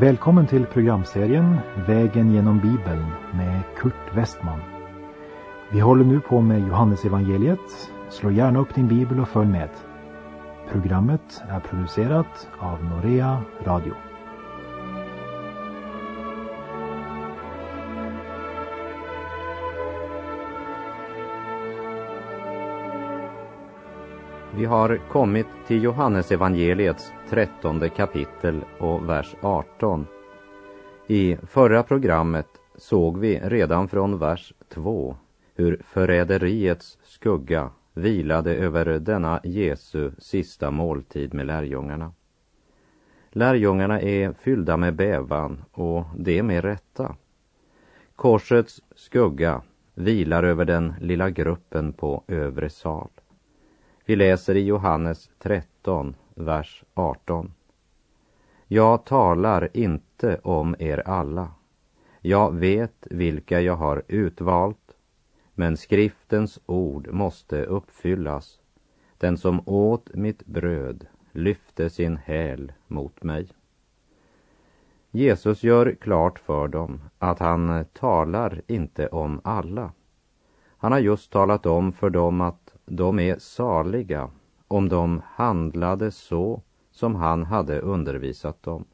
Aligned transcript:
Välkommen 0.00 0.46
till 0.46 0.66
programserien 0.66 1.56
Vägen 1.86 2.34
genom 2.34 2.60
Bibeln 2.60 3.06
med 3.32 3.62
Kurt 3.76 4.14
Westman. 4.16 4.60
Vi 5.72 5.80
håller 5.80 6.04
nu 6.04 6.20
på 6.20 6.40
med 6.40 6.68
Johannesevangeliet. 6.68 7.90
Slå 8.10 8.30
gärna 8.30 8.58
upp 8.58 8.74
din 8.74 8.88
bibel 8.88 9.20
och 9.20 9.28
följ 9.28 9.48
med. 9.48 9.68
Programmet 10.72 11.42
är 11.48 11.60
producerat 11.60 12.48
av 12.58 12.84
Norea 12.84 13.42
Radio. 13.64 13.94
Vi 24.60 24.66
har 24.66 25.00
kommit 25.08 25.46
till 25.66 25.82
Johannesevangeliets 25.82 27.12
trettonde 27.30 27.88
kapitel 27.88 28.60
och 28.78 29.08
vers 29.08 29.34
18. 29.40 30.06
I 31.06 31.36
förra 31.42 31.82
programmet 31.82 32.46
såg 32.76 33.18
vi 33.18 33.40
redan 33.44 33.88
från 33.88 34.18
vers 34.18 34.52
2 34.68 35.16
hur 35.54 35.82
förräderiets 35.86 36.98
skugga 37.02 37.70
vilade 37.94 38.54
över 38.54 38.98
denna 38.98 39.40
Jesu 39.44 40.10
sista 40.18 40.70
måltid 40.70 41.34
med 41.34 41.46
lärjungarna. 41.46 42.12
Lärjungarna 43.30 44.00
är 44.00 44.32
fyllda 44.32 44.76
med 44.76 44.94
bävan 44.94 45.64
och 45.72 46.04
det 46.16 46.42
med 46.42 46.64
rätta. 46.64 47.16
Korsets 48.16 48.80
skugga 48.94 49.62
vilar 49.94 50.42
över 50.42 50.64
den 50.64 50.94
lilla 51.00 51.30
gruppen 51.30 51.92
på 51.92 52.24
övre 52.28 52.70
sal. 52.70 53.10
Vi 54.10 54.16
läser 54.16 54.56
i 54.56 54.64
Johannes 54.64 55.30
13, 55.38 56.16
vers 56.34 56.84
18. 56.94 57.52
Jag 58.66 59.04
talar 59.04 59.68
inte 59.74 60.40
om 60.42 60.76
er 60.78 61.02
alla. 61.08 61.48
Jag 62.20 62.54
vet 62.54 63.06
vilka 63.10 63.60
jag 63.60 63.76
har 63.76 64.02
utvalt, 64.08 64.96
men 65.54 65.76
skriftens 65.76 66.60
ord 66.66 67.08
måste 67.12 67.64
uppfyllas. 67.64 68.60
Den 69.18 69.38
som 69.38 69.68
åt 69.68 70.14
mitt 70.14 70.46
bröd 70.46 71.06
lyfte 71.32 71.90
sin 71.90 72.16
häl 72.16 72.72
mot 72.86 73.22
mig. 73.22 73.48
Jesus 75.10 75.62
gör 75.62 75.96
klart 76.00 76.38
för 76.38 76.68
dem 76.68 77.00
att 77.18 77.38
han 77.38 77.84
talar 77.92 78.62
inte 78.66 79.08
om 79.08 79.40
alla. 79.44 79.92
Han 80.76 80.92
har 80.92 80.98
just 80.98 81.32
talat 81.32 81.66
om 81.66 81.92
för 81.92 82.10
dem 82.10 82.40
att 82.40 82.69
de 82.92 83.18
är 83.18 83.38
saliga 83.38 84.30
om 84.68 84.88
de 84.88 85.22
handlade 85.24 86.10
så 86.10 86.62
som 86.90 87.14
han 87.14 87.44
hade 87.44 87.80
undervisat 87.80 88.62
dem. 88.62 88.84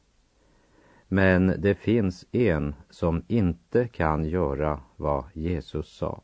Men 1.07 1.53
det 1.57 1.75
finns 1.75 2.25
en 2.31 2.75
som 2.89 3.23
inte 3.27 3.87
kan 3.87 4.25
göra 4.25 4.79
vad 4.95 5.25
Jesus 5.33 5.97
sa. 5.97 6.21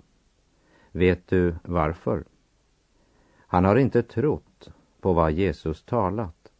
Vet 0.91 1.27
du 1.27 1.55
varför? 1.63 2.23
Han 3.37 3.65
har 3.65 3.75
inte 3.75 4.03
trott 4.03 4.71
på 5.01 5.13
vad 5.13 5.31
Jesus 5.31 5.83
talat. 5.83 6.51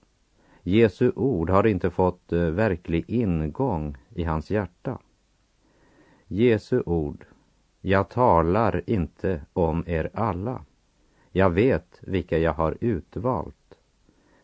Jesu 0.64 1.12
ord 1.16 1.50
har 1.50 1.68
inte 1.68 1.90
fått 1.90 2.34
eh, 2.34 2.40
verklig 2.40 3.06
ingång 3.08 3.98
i 4.10 4.24
hans 4.24 4.52
hjärta. 4.52 5.00
Jesu 6.28 6.82
ord, 6.86 7.26
jag 7.82 8.10
talar 8.10 8.82
inte 8.86 9.42
om 9.54 9.84
er 9.88 10.10
alla 10.14 10.66
jag 11.36 11.50
vet 11.50 12.00
vilka 12.02 12.38
jag 12.38 12.54
har 12.54 12.78
utvalt. 12.82 13.76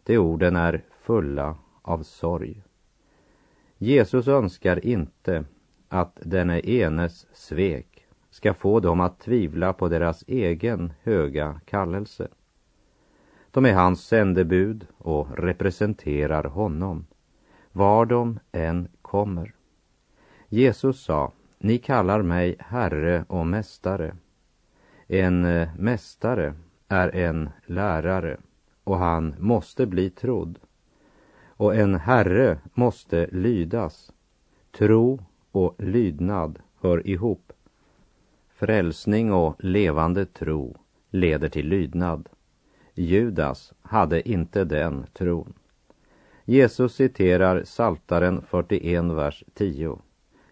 De 0.03 0.17
orden 0.17 0.55
är 0.55 0.83
fulla 1.01 1.57
av 1.81 2.03
sorg. 2.03 2.63
Jesus 3.77 4.27
önskar 4.27 4.85
inte 4.85 5.45
att 5.88 6.19
denne 6.22 6.59
enes 6.59 7.27
svek 7.33 8.05
ska 8.29 8.53
få 8.53 8.79
dem 8.79 9.00
att 9.00 9.19
tvivla 9.19 9.73
på 9.73 9.89
deras 9.89 10.23
egen 10.27 10.94
höga 11.03 11.61
kallelse. 11.66 12.27
De 13.51 13.66
är 13.66 13.73
hans 13.73 14.03
sändebud 14.03 14.88
och 14.97 15.38
representerar 15.38 16.44
honom, 16.44 17.06
var 17.71 18.06
de 18.06 18.39
än 18.51 18.88
kommer. 19.01 19.53
Jesus 20.47 21.03
sa, 21.03 21.31
ni 21.57 21.77
kallar 21.77 22.21
mig 22.21 22.56
Herre 22.59 23.25
och 23.27 23.47
Mästare. 23.47 24.16
En 25.07 25.45
eh, 25.45 25.69
mästare 25.77 26.53
är 26.89 27.16
en 27.16 27.50
lärare 27.66 28.38
och 28.83 28.97
han 28.97 29.35
måste 29.39 29.85
bli 29.85 30.09
trodd. 30.09 30.59
Och 31.47 31.75
en 31.75 31.95
herre 31.95 32.59
måste 32.73 33.27
lydas. 33.31 34.11
Tro 34.72 35.19
och 35.51 35.75
lydnad 35.77 36.59
hör 36.81 37.07
ihop. 37.07 37.53
Frälsning 38.50 39.33
och 39.33 39.55
levande 39.59 40.25
tro 40.25 40.77
leder 41.09 41.50
till 41.50 41.67
lydnad. 41.67 42.29
Judas 42.94 43.73
hade 43.81 44.29
inte 44.29 44.63
den 44.63 45.06
tron. 45.13 45.53
Jesus 46.45 46.95
citerar 46.95 47.63
Saltaren 47.63 48.41
41, 48.41 49.03
vers 49.03 49.44
10. 49.53 50.00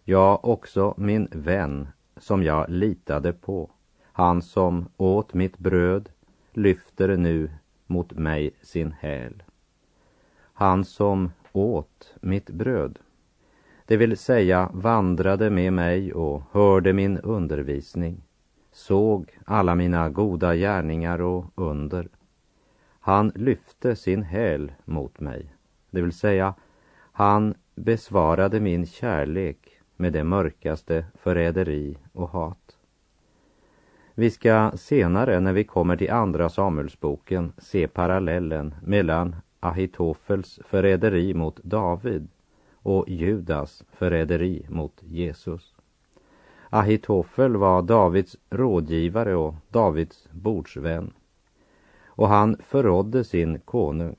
Ja, 0.03 0.39
också 0.43 0.93
min 0.97 1.27
vän 1.31 1.87
som 2.17 2.43
jag 2.43 2.69
litade 2.69 3.33
på, 3.33 3.71
han 4.03 4.41
som 4.41 4.89
åt 4.97 5.33
mitt 5.33 5.57
bröd 5.57 6.09
lyfter 6.57 7.17
nu 7.17 7.49
mot 7.85 8.13
mig 8.13 8.51
sin 8.61 8.91
häl. 8.91 9.43
Han 10.53 10.85
som 10.85 11.31
åt 11.51 12.15
mitt 12.21 12.49
bröd, 12.49 12.99
det 13.85 13.97
vill 13.97 14.17
säga 14.17 14.69
vandrade 14.73 15.49
med 15.49 15.73
mig 15.73 16.13
och 16.13 16.43
hörde 16.51 16.93
min 16.93 17.17
undervisning, 17.17 18.21
såg 18.71 19.37
alla 19.45 19.75
mina 19.75 20.09
goda 20.09 20.55
gärningar 20.55 21.21
och 21.21 21.45
under. 21.55 22.07
Han 22.99 23.31
lyfte 23.35 23.95
sin 23.95 24.23
häl 24.23 24.71
mot 24.85 25.19
mig, 25.19 25.53
det 25.91 26.01
vill 26.01 26.13
säga 26.13 26.53
han 27.11 27.55
besvarade 27.75 28.59
min 28.59 28.85
kärlek 28.85 29.57
med 29.95 30.13
det 30.13 30.23
mörkaste 30.23 31.05
förräderi 31.15 31.97
och 32.13 32.29
hat. 32.29 32.76
Vi 34.19 34.31
ska 34.31 34.71
senare 34.75 35.39
när 35.39 35.53
vi 35.53 35.63
kommer 35.63 35.97
till 35.97 36.11
Andra 36.11 36.49
Samuelsboken 36.49 37.53
se 37.57 37.87
parallellen 37.87 38.75
mellan 38.83 39.35
Ahitofels 39.59 40.59
förräderi 40.65 41.33
mot 41.33 41.63
David 41.63 42.27
och 42.73 43.09
Judas 43.09 43.83
förräderi 43.91 44.65
mot 44.69 45.01
Jesus. 45.03 45.75
Ahitofel 46.69 47.57
var 47.57 47.81
Davids 47.81 48.37
rådgivare 48.49 49.35
och 49.35 49.55
Davids 49.69 50.27
bordsvän. 50.31 51.13
Och 52.05 52.27
han 52.27 52.57
förrådde 52.59 53.23
sin 53.23 53.59
konung. 53.59 54.15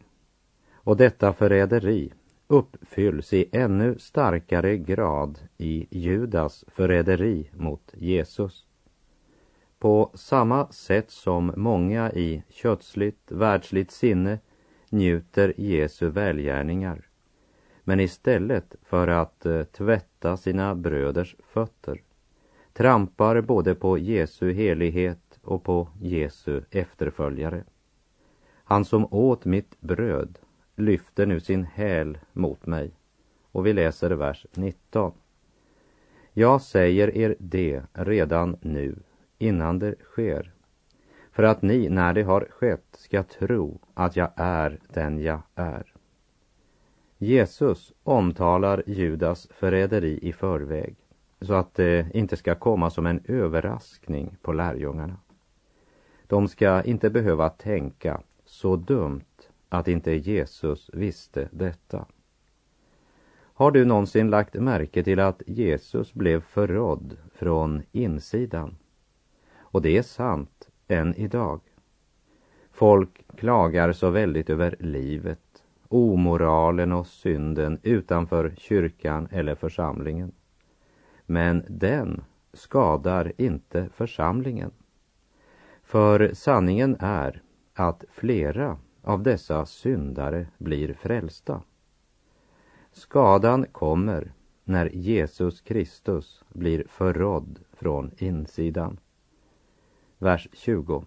Och 0.75 0.97
detta 0.97 1.33
förräderi 1.33 2.13
uppfylls 2.47 3.33
i 3.33 3.49
ännu 3.53 3.99
starkare 3.99 4.77
grad 4.77 5.39
i 5.57 5.87
Judas 5.91 6.65
förräderi 6.69 7.51
mot 7.53 7.93
Jesus. 7.95 8.68
På 9.79 10.11
samma 10.15 10.73
sätt 10.73 11.11
som 11.11 11.53
många 11.57 12.13
i 12.13 12.43
kötsligt, 12.49 13.33
världsligt 13.33 13.91
sinne 13.91 14.39
njuter 14.91 15.55
Jesu 15.57 16.09
välgärningar. 16.09 17.09
Men 17.85 18.01
istället 18.01 18.75
för 18.83 19.09
att 19.09 19.47
eh, 19.47 19.63
tvätta 19.63 20.37
sina 20.37 20.75
bröders 20.75 21.37
fötter 21.53 22.03
trampar 22.73 23.41
både 23.41 23.75
på 23.75 23.99
Jesu 23.99 24.53
helighet 24.53 25.39
och 25.43 25.65
på 25.65 25.89
Jesu 26.01 26.63
efterföljare. 26.71 27.65
Han 28.65 28.85
som 28.85 29.13
åt 29.13 29.45
mitt 29.45 29.81
bröd 29.81 30.39
lyfter 30.77 31.27
nu 31.27 31.41
sin 31.41 31.65
häl 31.65 32.19
mot 32.33 32.67
mig. 32.67 32.91
Och 33.53 33.67
vi 33.67 33.73
läser 33.73 34.11
vers 34.11 34.47
19. 34.55 35.13
Jag 36.33 36.63
säger 36.63 37.17
er 37.17 37.37
det 37.39 37.83
redan 37.93 38.57
nu 38.61 38.97
innan 39.39 39.79
det 39.79 39.95
sker, 40.03 40.53
för 41.33 41.43
att 41.43 41.63
ni, 41.63 41.89
när 41.89 42.15
det 42.15 42.23
har 42.23 42.49
skett, 42.51 42.87
ska 42.93 43.23
tro 43.23 43.81
att 43.95 44.17
jag 44.17 44.31
är 44.37 44.79
den 44.89 45.19
jag 45.19 45.41
är. 45.55 45.93
Jesus 47.19 47.93
omtalar 48.03 48.83
Judas 48.87 49.49
förräderi 49.51 50.19
i 50.23 50.33
förväg, 50.33 50.97
så 51.41 51.55
att 51.55 51.75
det 51.75 52.07
inte 52.15 52.37
ska 52.37 52.55
komma 52.55 52.91
som 52.91 53.07
en 53.07 53.21
överraskning 53.25 54.37
på 54.43 54.53
lärjungarna. 54.53 55.17
De 56.27 56.49
ska 56.49 56.83
inte 56.83 57.11
behöva 57.11 57.49
tänka 57.49 58.21
så 58.45 58.77
dumt 58.77 59.25
att 59.69 59.89
inte 59.89 60.13
Jesus 60.13 60.91
visste 60.93 61.49
detta. 61.53 62.07
Har 63.41 63.71
du 63.71 63.85
någonsin 63.85 64.31
lagt 64.31 64.55
märke 64.55 65.03
till 65.03 65.21
att 65.21 65.43
Jesus 65.47 66.15
blev 66.15 66.41
förrådd 66.41 67.17
från 67.35 67.83
insidan? 67.93 68.77
Och 69.71 69.83
det 69.83 69.97
är 69.97 70.03
sant 70.03 70.69
än 70.89 71.15
idag. 71.15 71.61
Folk 72.71 73.25
klagar 73.37 73.93
så 73.93 74.11
väldigt 74.11 74.51
över 74.51 74.77
livet 74.81 75.41
omoralen 75.89 76.93
och 76.93 77.07
synden 77.07 77.79
utanför 77.83 78.55
kyrkan 78.57 79.29
eller 79.31 79.55
församlingen. 79.55 80.33
Men 81.27 81.65
den 81.69 82.25
skadar 82.53 83.33
inte 83.37 83.89
församlingen. 83.95 84.71
För 85.83 86.31
sanningen 86.35 86.97
är 87.01 87.43
att 87.75 88.05
flera 88.11 88.79
av 89.03 89.23
dessa 89.23 89.67
syndare 89.67 90.47
blir 90.59 90.95
frälsta. 90.95 91.63
Skadan 92.93 93.67
kommer 93.73 94.33
när 94.65 94.87
Jesus 94.87 95.61
Kristus 95.61 96.45
blir 96.49 96.85
förrådd 96.89 97.59
från 97.73 98.11
insidan. 98.19 99.01
Vers 100.21 100.49
20. 100.53 101.05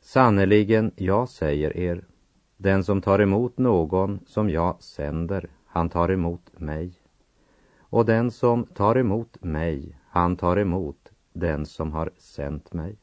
Sannerligen, 0.00 0.92
jag 0.96 1.28
säger 1.28 1.76
er, 1.76 2.04
den 2.56 2.84
som 2.84 3.02
tar 3.02 3.18
emot 3.18 3.58
någon 3.58 4.20
som 4.26 4.50
jag 4.50 4.82
sänder, 4.82 5.50
han 5.66 5.88
tar 5.88 6.10
emot 6.10 6.60
mig. 6.60 6.92
Och 7.78 8.04
den 8.04 8.30
som 8.30 8.66
tar 8.66 8.98
emot 8.98 9.44
mig, 9.44 9.98
han 10.08 10.36
tar 10.36 10.56
emot 10.56 11.12
den 11.32 11.66
som 11.66 11.92
har 11.92 12.10
sänt 12.18 12.72
mig. 12.72 12.96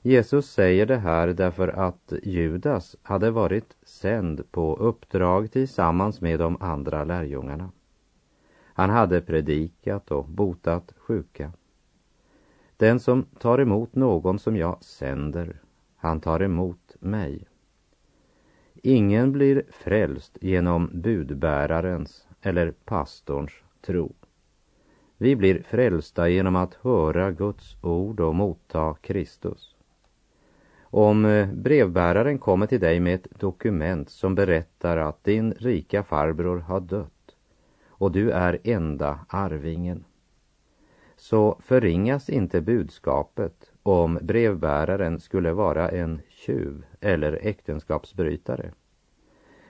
Jesus 0.00 0.50
säger 0.50 0.86
det 0.86 0.98
här 0.98 1.28
därför 1.28 1.68
att 1.68 2.12
Judas 2.22 2.96
hade 3.02 3.30
varit 3.30 3.76
sänd 3.82 4.50
på 4.50 4.76
uppdrag 4.76 5.52
tillsammans 5.52 6.20
med 6.20 6.38
de 6.38 6.56
andra 6.60 7.04
lärjungarna. 7.04 7.70
Han 8.74 8.90
hade 8.90 9.20
predikat 9.20 10.10
och 10.10 10.28
botat 10.28 10.92
sjuka. 10.96 11.52
Den 12.82 13.00
som 13.00 13.22
tar 13.22 13.60
emot 13.60 13.94
någon 13.94 14.38
som 14.38 14.56
jag 14.56 14.84
sänder, 14.84 15.56
han 15.96 16.20
tar 16.20 16.42
emot 16.42 16.96
mig. 17.00 17.44
Ingen 18.74 19.32
blir 19.32 19.62
frälst 19.70 20.38
genom 20.40 20.90
budbärarens 20.92 22.28
eller 22.40 22.70
pastorns 22.70 23.52
tro. 23.80 24.12
Vi 25.16 25.36
blir 25.36 25.62
frälsta 25.62 26.28
genom 26.28 26.56
att 26.56 26.74
höra 26.74 27.30
Guds 27.30 27.76
ord 27.82 28.20
och 28.20 28.34
motta 28.34 28.96
Kristus. 29.00 29.76
Om 30.82 31.24
eh, 31.24 31.48
brevbäraren 31.52 32.38
kommer 32.38 32.66
till 32.66 32.80
dig 32.80 33.00
med 33.00 33.14
ett 33.14 33.40
dokument 33.40 34.10
som 34.10 34.34
berättar 34.34 34.96
att 34.96 35.24
din 35.24 35.52
rika 35.52 36.02
farbror 36.02 36.58
har 36.58 36.80
dött 36.80 37.36
och 37.88 38.12
du 38.12 38.30
är 38.30 38.58
enda 38.64 39.18
arvingen 39.28 40.04
så 41.22 41.58
förringas 41.60 42.30
inte 42.30 42.60
budskapet 42.60 43.72
om 43.82 44.18
brevbäraren 44.22 45.20
skulle 45.20 45.52
vara 45.52 45.88
en 45.88 46.20
tjuv 46.28 46.84
eller 47.00 47.38
äktenskapsbrytare. 47.42 48.72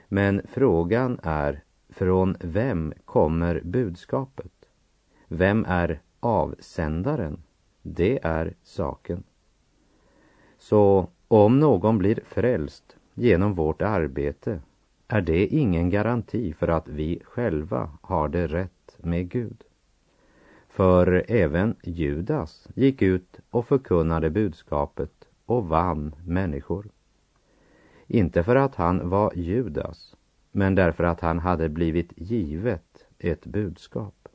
Men 0.07 0.41
frågan 0.49 1.19
är 1.23 1.63
från 1.89 2.35
vem 2.39 2.93
kommer 3.05 3.61
budskapet? 3.63 4.51
Vem 5.27 5.65
är 5.67 6.01
avsändaren? 6.19 7.43
Det 7.81 8.19
är 8.23 8.53
saken. 8.63 9.23
Så 10.57 11.07
om 11.27 11.59
någon 11.59 11.97
blir 11.97 12.19
frälst 12.25 12.97
genom 13.13 13.53
vårt 13.53 13.81
arbete 13.81 14.61
är 15.07 15.21
det 15.21 15.47
ingen 15.47 15.89
garanti 15.89 16.53
för 16.53 16.67
att 16.67 16.87
vi 16.87 17.21
själva 17.23 17.89
har 18.01 18.29
det 18.29 18.47
rätt 18.47 18.97
med 18.97 19.29
Gud. 19.29 19.63
För 20.73 21.25
även 21.27 21.75
Judas 21.83 22.67
gick 22.75 23.01
ut 23.01 23.39
och 23.49 23.67
förkunnade 23.67 24.29
budskapet 24.29 25.27
och 25.45 25.67
vann 25.67 26.15
människor. 26.25 26.89
Inte 28.07 28.43
för 28.43 28.55
att 28.55 28.75
han 28.75 29.09
var 29.09 29.33
Judas, 29.35 30.15
men 30.51 30.75
därför 30.75 31.03
att 31.03 31.19
han 31.21 31.39
hade 31.39 31.69
blivit 31.69 32.13
givet 32.15 33.05
ett 33.19 33.45
budskap. 33.45 34.27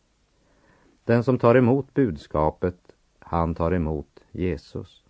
Den 1.05 1.25
som 1.25 1.38
tar 1.38 1.55
emot 1.55 1.94
budskapet, 1.94 2.96
han 3.19 3.55
tar 3.55 3.73
emot 3.73 4.20
Jesus. 4.31 5.05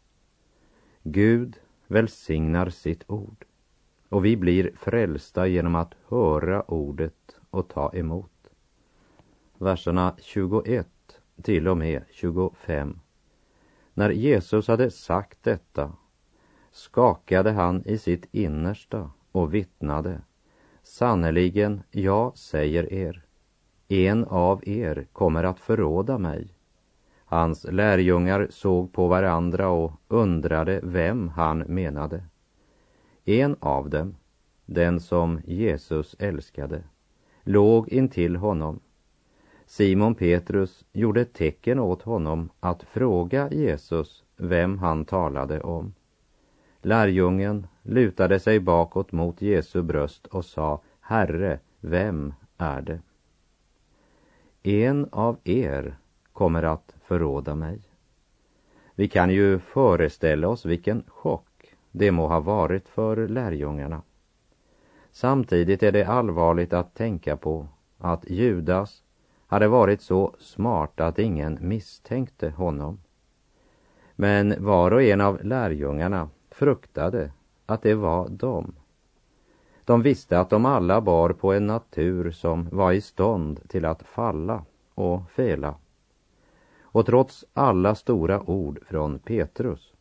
Gud 1.02 1.56
välsignar 1.86 2.70
sitt 2.70 3.04
ord 3.06 3.44
och 4.08 4.24
vi 4.24 4.36
blir 4.36 4.72
frälsta 4.76 5.46
genom 5.46 5.74
att 5.74 5.94
höra 6.08 6.62
ordet 6.62 7.36
och 7.50 7.68
ta 7.68 7.92
emot. 7.94 8.50
Verserna 9.58 10.14
21 10.18 10.88
till 11.42 11.68
och 11.68 11.76
med 11.76 12.02
25. 12.10 12.98
När 13.94 14.10
Jesus 14.10 14.68
hade 14.68 14.90
sagt 14.90 15.42
detta 15.42 15.92
skakade 16.70 17.50
han 17.50 17.82
i 17.86 17.98
sitt 17.98 18.26
innersta 18.32 19.10
och 19.32 19.54
vittnade. 19.54 20.20
Sannerligen, 20.82 21.82
jag 21.90 22.38
säger 22.38 22.92
er, 22.92 23.24
en 23.88 24.24
av 24.24 24.68
er 24.68 25.06
kommer 25.12 25.44
att 25.44 25.60
förråda 25.60 26.18
mig. 26.18 26.54
Hans 27.24 27.64
lärjungar 27.64 28.46
såg 28.50 28.92
på 28.92 29.08
varandra 29.08 29.68
och 29.68 29.92
undrade 30.08 30.80
vem 30.82 31.28
han 31.28 31.58
menade. 31.58 32.24
En 33.24 33.56
av 33.60 33.90
dem, 33.90 34.16
den 34.66 35.00
som 35.00 35.40
Jesus 35.44 36.16
älskade, 36.18 36.82
låg 37.42 37.88
intill 37.88 38.36
honom 38.36 38.80
Simon 39.70 40.14
Petrus 40.14 40.84
gjorde 40.92 41.24
tecken 41.24 41.78
åt 41.78 42.02
honom 42.02 42.50
att 42.60 42.82
fråga 42.82 43.50
Jesus 43.50 44.24
vem 44.36 44.78
han 44.78 45.04
talade 45.04 45.60
om. 45.60 45.94
Lärjungen 46.82 47.66
lutade 47.82 48.40
sig 48.40 48.60
bakåt 48.60 49.12
mot 49.12 49.42
Jesu 49.42 49.82
bröst 49.82 50.26
och 50.26 50.44
sa, 50.44 50.80
Herre, 51.00 51.58
vem 51.80 52.34
är 52.56 52.80
det? 52.80 53.00
En 54.62 55.08
av 55.12 55.36
er 55.44 55.96
kommer 56.32 56.62
att 56.62 56.94
förråda 57.04 57.54
mig. 57.54 57.80
Vi 58.94 59.08
kan 59.08 59.30
ju 59.30 59.58
föreställa 59.58 60.48
oss 60.48 60.64
vilken 60.64 61.02
chock 61.06 61.74
det 61.90 62.10
må 62.10 62.28
ha 62.28 62.40
varit 62.40 62.88
för 62.88 63.28
lärjungarna. 63.28 64.02
Samtidigt 65.12 65.82
är 65.82 65.92
det 65.92 66.04
allvarligt 66.04 66.72
att 66.72 66.94
tänka 66.94 67.36
på 67.36 67.68
att 67.98 68.30
Judas 68.30 69.02
hade 69.48 69.68
varit 69.68 70.02
så 70.02 70.34
smart 70.38 71.00
att 71.00 71.18
ingen 71.18 71.58
misstänkte 71.60 72.50
honom. 72.50 73.00
Men 74.16 74.64
var 74.64 74.90
och 74.90 75.02
en 75.02 75.20
av 75.20 75.44
lärjungarna 75.44 76.28
fruktade 76.50 77.32
att 77.66 77.82
det 77.82 77.94
var 77.94 78.28
dem. 78.28 78.74
De 79.84 80.02
visste 80.02 80.40
att 80.40 80.50
de 80.50 80.66
alla 80.66 81.00
bar 81.00 81.30
på 81.30 81.52
en 81.52 81.66
natur 81.66 82.30
som 82.30 82.68
var 82.72 82.92
i 82.92 83.00
stånd 83.00 83.68
till 83.68 83.84
att 83.84 84.02
falla 84.02 84.64
och 84.94 85.30
fela. 85.30 85.74
Och 86.80 87.06
trots 87.06 87.44
alla 87.52 87.94
stora 87.94 88.50
ord 88.50 88.78
från 88.86 89.18
Petrus 89.18 89.92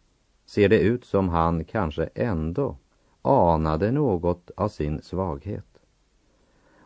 ser 0.46 0.70
det 0.70 0.80
ut 0.80 1.06
som 1.06 1.30
han 1.30 1.63
kanske 1.63 2.10
ändå 2.16 2.77
anade 3.22 3.92
något 3.92 4.51
av 4.58 4.68
sin 4.68 5.01
svaghet. 5.01 5.76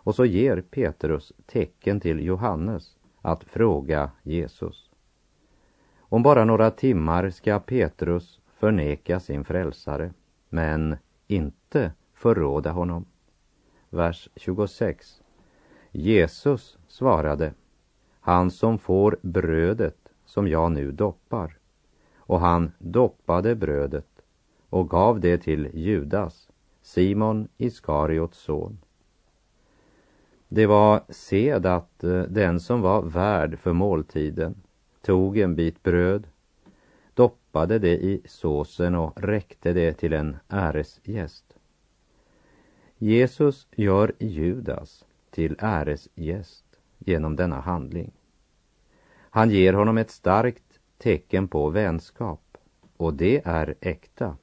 Och 0.03 0.15
så 0.15 0.25
ger 0.25 0.62
Petrus 0.62 1.34
tecken 1.46 2.00
till 2.00 2.25
Johannes 2.25 2.98
att 3.22 3.43
fråga 3.43 4.12
Jesus. 4.24 4.89
Om 6.00 6.24
bara 6.24 6.46
några 6.46 6.72
timmar 6.72 7.29
ska 7.29 7.60
Petrus 7.60 8.39
förneka 8.60 9.20
sin 9.20 9.43
frälsare, 9.43 10.13
men 10.50 10.98
inte 11.27 11.91
förråda 12.13 12.72
honom. 12.72 13.05
Vers 13.89 14.29
26. 14.36 15.22
Jesus 15.91 16.77
svarade, 16.88 17.53
han 18.20 18.51
som 18.51 18.79
får 18.79 19.20
brödet 19.22 19.98
som 20.25 20.48
jag 20.48 20.72
nu 20.72 20.91
doppar. 20.91 21.58
Och 22.15 22.39
han 22.39 22.72
doppade 22.79 23.55
brödet 23.55 24.22
och 24.70 24.89
gav 24.89 25.20
det 25.20 25.38
till 25.38 25.70
Judas, 25.74 26.50
Simon 26.81 27.48
Iskariots 27.58 28.38
son. 28.38 28.77
Det 30.53 30.65
var 30.65 31.03
sed 31.10 31.65
att 31.65 32.03
eh, 32.03 32.22
den 32.22 32.60
som 32.60 32.81
var 32.81 33.01
värd 33.01 33.60
för 33.60 33.74
måltiden 33.74 34.55
tog 35.01 35.38
en 35.38 35.55
bit 35.55 35.84
bröd, 35.84 36.27
doppade 37.13 37.79
det 37.79 37.98
i 37.98 38.22
såsen 38.25 38.96
och 38.96 39.24
räckte 39.24 39.74
det 39.74 39.93
till 39.93 40.13
en 40.13 40.38
äresgäst. 40.48 41.55
Jesus 42.98 43.67
gör 43.75 44.13
Judas 44.20 45.05
till 45.29 45.55
äresgäst 45.60 46.65
genom 47.00 47.36
denna 47.36 47.60
handling. 47.60 48.12
Han 49.29 49.50
ger 49.50 49.74
honom 49.74 49.98
ett 49.98 50.12
starkt 50.12 50.79
tecken 50.98 51.48
på 51.48 51.70
vänskap 51.70 52.58
och 52.98 53.13
det 53.13 53.41
är 53.46 53.75
äkta. 53.81 54.38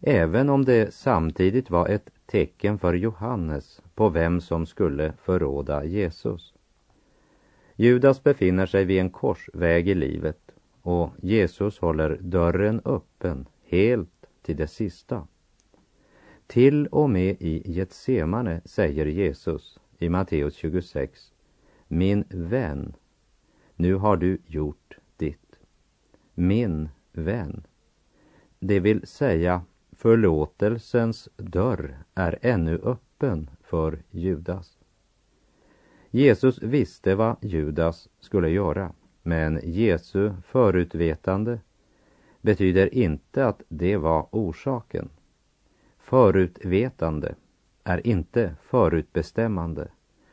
Även 0.00 0.50
om 0.50 0.64
det 0.64 0.94
samtidigt 0.94 1.70
var 1.70 1.88
ett 1.88 2.10
tecken 2.30 2.78
för 2.78 2.94
Johannes 2.94 3.82
på 3.94 4.08
vem 4.08 4.40
som 4.40 4.66
skulle 4.66 5.12
förråda 5.22 5.84
Jesus. 5.84 6.54
Judas 7.76 8.22
befinner 8.22 8.66
sig 8.66 8.84
vid 8.84 9.00
en 9.00 9.10
korsväg 9.10 9.88
i 9.88 9.94
livet 9.94 10.40
och 10.82 11.10
Jesus 11.22 11.78
håller 11.78 12.18
dörren 12.20 12.80
öppen 12.84 13.46
helt 13.64 14.26
till 14.42 14.56
det 14.56 14.66
sista. 14.66 15.26
Till 16.46 16.86
och 16.86 17.10
med 17.10 17.36
i 17.40 17.72
Getsemane 17.72 18.60
säger 18.64 19.06
Jesus 19.06 19.80
i 19.98 20.08
Matteus 20.08 20.54
26, 20.54 21.32
min 21.88 22.24
vän, 22.28 22.96
nu 23.76 23.94
har 23.94 24.16
du 24.16 24.38
gjort 24.46 24.98
ditt. 25.16 25.58
Min 26.34 26.88
vän. 27.12 27.66
Det 28.58 28.80
vill 28.80 29.06
säga, 29.06 29.62
förlåtelsens 30.00 31.28
dörr 31.36 31.98
är 32.14 32.38
ännu 32.42 32.78
öppen 32.82 33.50
för 33.62 34.02
Judas. 34.10 34.78
Jesus 36.10 36.62
visste 36.62 37.14
vad 37.14 37.36
Judas 37.40 38.08
skulle 38.20 38.48
göra, 38.48 38.92
men 39.22 39.60
Jesu 39.62 40.32
förutvetande 40.46 41.60
betyder 42.40 42.94
inte 42.94 43.46
att 43.46 43.62
det 43.68 43.96
var 43.96 44.26
orsaken. 44.30 45.08
Förutvetande 45.98 47.34
är 47.84 48.06
inte 48.06 48.54
förutbestämmande. 48.62 49.88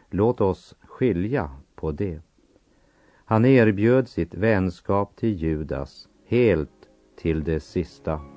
Låt 0.09 0.41
oss 0.41 0.75
skilja 0.81 1.51
på 1.75 1.91
det. 1.91 2.21
Han 3.25 3.45
erbjöd 3.45 4.07
sitt 4.07 4.33
vänskap 4.33 5.15
till 5.15 5.33
Judas 5.33 6.07
helt 6.25 6.89
till 7.15 7.43
det 7.43 7.59
sista. 7.59 8.36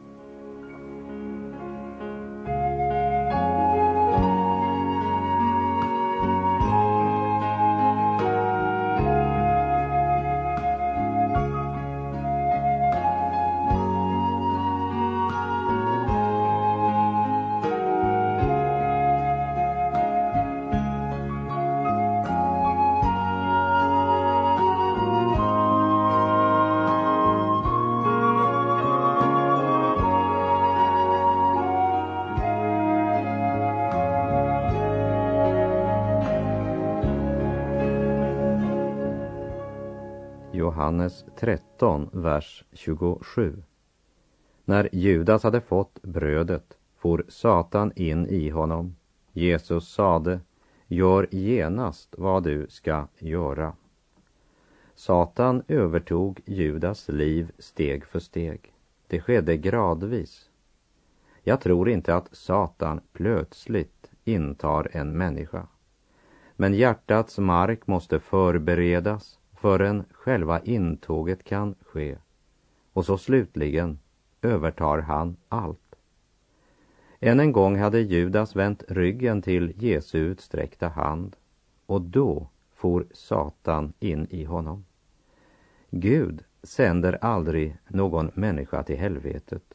13, 41.80 42.10
vers 42.12 42.64
27. 42.72 43.62
När 44.64 44.88
Judas 44.92 45.42
hade 45.42 45.60
fått 45.60 46.02
brödet 46.02 46.78
for 46.98 47.24
Satan 47.28 47.92
in 47.96 48.26
i 48.26 48.50
honom. 48.50 48.96
Jesus 49.32 49.88
sade, 49.88 50.40
gör 50.86 51.28
genast 51.30 52.14
vad 52.18 52.42
du 52.42 52.66
ska 52.68 53.06
göra. 53.18 53.72
Satan 54.94 55.62
övertog 55.68 56.40
Judas 56.44 57.08
liv 57.08 57.52
steg 57.58 58.04
för 58.04 58.18
steg. 58.18 58.72
Det 59.06 59.20
skedde 59.20 59.56
gradvis. 59.56 60.50
Jag 61.42 61.60
tror 61.60 61.88
inte 61.88 62.14
att 62.14 62.28
Satan 62.32 63.00
plötsligt 63.12 64.10
intar 64.24 64.88
en 64.92 65.18
människa. 65.18 65.66
Men 66.56 66.74
hjärtats 66.74 67.38
mark 67.38 67.86
måste 67.86 68.20
förberedas 68.20 69.39
förrän 69.60 70.04
själva 70.12 70.60
intåget 70.60 71.44
kan 71.44 71.74
ske. 71.80 72.16
Och 72.92 73.04
så 73.04 73.18
slutligen 73.18 73.98
övertar 74.42 74.98
han 74.98 75.36
allt. 75.48 75.94
Än 77.20 77.40
en 77.40 77.52
gång 77.52 77.78
hade 77.78 78.00
Judas 78.00 78.56
vänt 78.56 78.82
ryggen 78.88 79.42
till 79.42 79.72
Jesu 79.76 80.18
utsträckta 80.18 80.88
hand 80.88 81.36
och 81.86 82.02
då 82.02 82.48
for 82.74 83.06
Satan 83.12 83.92
in 83.98 84.26
i 84.30 84.44
honom. 84.44 84.84
Gud 85.90 86.44
sänder 86.62 87.18
aldrig 87.20 87.76
någon 87.88 88.30
människa 88.34 88.82
till 88.82 88.98
helvetet 88.98 89.74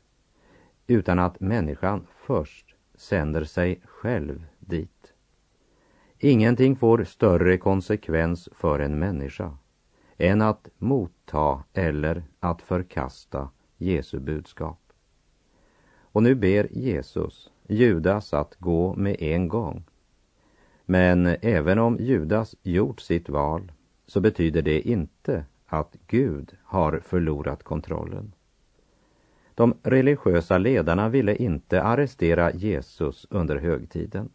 utan 0.88 1.20
att 1.20 1.40
människan 1.40 2.08
först 2.16 2.76
sänder 2.96 3.44
sig 3.44 3.82
själv 3.84 4.46
dit. 4.60 5.14
Ingenting 6.20 6.76
får 6.76 7.04
större 7.04 7.58
konsekvens 7.58 8.50
för 8.52 8.80
en 8.80 9.00
människa 9.00 9.58
än 10.18 10.42
att 10.42 10.70
motta 10.78 11.64
eller 11.74 12.24
att 12.40 12.62
förkasta 12.62 13.50
Jesu 13.78 14.20
budskap. 14.20 14.80
Och 16.00 16.24
nu 16.24 16.36
ber 16.36 16.68
Jesus 16.72 17.52
Judas 17.68 18.34
att 18.34 18.56
gå 18.60 18.96
med 18.96 19.16
en 19.20 19.48
gång. 19.48 19.84
Men 20.86 21.26
även 21.42 21.80
om 21.80 21.98
Judas 22.00 22.56
gjort 22.62 23.02
sitt 23.02 23.30
val 23.30 23.72
så 24.08 24.22
betyder 24.22 24.62
det 24.62 24.82
inte 24.82 25.46
att 25.66 25.96
Gud 26.08 26.58
har 26.64 27.00
förlorat 27.00 27.64
kontrollen. 27.64 28.34
De 29.56 29.78
religiösa 29.84 30.58
ledarna 30.58 31.10
ville 31.10 31.36
inte 31.36 31.84
arrestera 31.84 32.52
Jesus 32.54 33.28
under 33.30 33.56
högtiden 33.56 34.30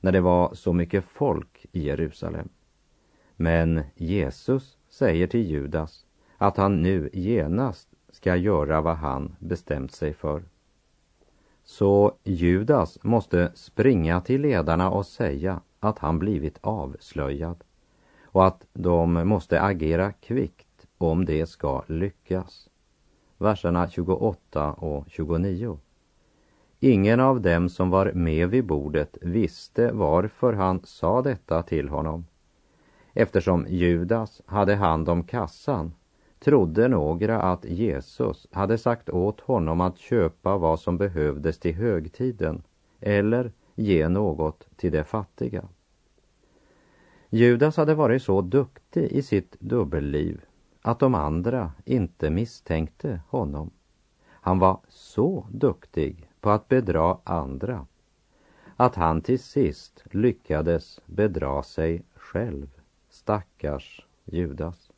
när 0.00 0.12
det 0.12 0.20
var 0.20 0.54
så 0.54 0.72
mycket 0.72 1.04
folk 1.04 1.66
i 1.72 1.86
Jerusalem. 1.86 2.48
Men 3.36 3.82
Jesus 3.94 4.76
säger 4.90 5.26
till 5.26 5.50
Judas 5.50 6.04
att 6.38 6.56
han 6.56 6.82
nu 6.82 7.10
genast 7.12 7.88
ska 8.10 8.36
göra 8.36 8.80
vad 8.80 8.96
han 8.96 9.36
bestämt 9.38 9.92
sig 9.92 10.14
för. 10.14 10.42
Så 11.64 12.12
Judas 12.24 12.98
måste 13.02 13.52
springa 13.54 14.20
till 14.20 14.40
ledarna 14.40 14.90
och 14.90 15.06
säga 15.06 15.60
att 15.80 15.98
han 15.98 16.18
blivit 16.18 16.58
avslöjad 16.60 17.64
och 18.24 18.46
att 18.46 18.66
de 18.72 19.12
måste 19.12 19.62
agera 19.62 20.12
kvickt 20.12 20.86
om 20.98 21.24
det 21.24 21.46
ska 21.46 21.82
lyckas. 21.86 22.68
Verserna 23.38 23.88
28 23.88 24.72
och 24.72 25.04
29. 25.08 25.78
Ingen 26.80 27.20
av 27.20 27.40
dem 27.40 27.68
som 27.68 27.90
var 27.90 28.12
med 28.12 28.48
vid 28.48 28.66
bordet 28.66 29.18
visste 29.20 29.92
varför 29.92 30.52
han 30.52 30.80
sa 30.84 31.22
detta 31.22 31.62
till 31.62 31.88
honom. 31.88 32.24
Eftersom 33.14 33.66
Judas 33.68 34.42
hade 34.46 34.74
hand 34.74 35.08
om 35.08 35.24
kassan 35.24 35.94
trodde 36.38 36.88
några 36.88 37.42
att 37.42 37.64
Jesus 37.64 38.46
hade 38.52 38.78
sagt 38.78 39.10
åt 39.10 39.40
honom 39.40 39.80
att 39.80 39.98
köpa 39.98 40.56
vad 40.56 40.80
som 40.80 40.98
behövdes 40.98 41.58
till 41.58 41.74
högtiden 41.74 42.62
eller 43.00 43.52
ge 43.74 44.08
något 44.08 44.68
till 44.76 44.92
de 44.92 45.04
fattiga. 45.04 45.68
Judas 47.30 47.76
hade 47.76 47.94
varit 47.94 48.22
så 48.22 48.40
duktig 48.40 49.04
i 49.04 49.22
sitt 49.22 49.56
dubbelliv 49.60 50.44
att 50.82 50.98
de 50.98 51.14
andra 51.14 51.72
inte 51.84 52.30
misstänkte 52.30 53.20
honom. 53.28 53.70
Han 54.26 54.58
var 54.58 54.80
så 54.88 55.46
duktig 55.50 56.30
på 56.40 56.50
att 56.50 56.68
bedra 56.68 57.18
andra 57.24 57.86
att 58.76 58.94
han 58.94 59.22
till 59.22 59.38
sist 59.38 60.04
lyckades 60.10 61.00
bedra 61.06 61.62
sig 61.62 62.02
själv. 62.14 62.79
Stackars 63.20 64.06
Judas. 64.24 64.90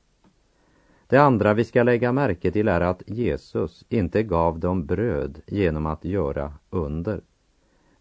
Det 1.06 1.16
andra 1.16 1.54
vi 1.54 1.64
ska 1.64 1.82
lägga 1.82 2.12
märke 2.12 2.52
till 2.52 2.68
är 2.68 2.80
att 2.80 3.02
Jesus 3.06 3.84
inte 3.88 4.22
gav 4.22 4.58
dem 4.58 4.86
bröd 4.86 5.40
genom 5.46 5.86
att 5.86 6.04
göra 6.04 6.54
under. 6.70 7.20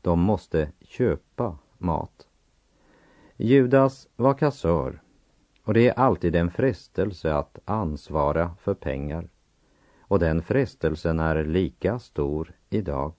De 0.01 0.19
måste 0.19 0.71
köpa 0.81 1.57
mat. 1.77 2.27
Judas 3.37 4.07
var 4.15 4.33
kassör 4.33 5.01
och 5.63 5.73
det 5.73 5.87
är 5.87 5.99
alltid 5.99 6.35
en 6.35 6.51
frestelse 6.51 7.33
att 7.33 7.59
ansvara 7.65 8.55
för 8.59 8.73
pengar. 8.73 9.29
Och 9.99 10.19
den 10.19 10.41
frestelsen 10.41 11.19
är 11.19 11.45
lika 11.45 11.99
stor 11.99 12.53
idag. 12.69 13.13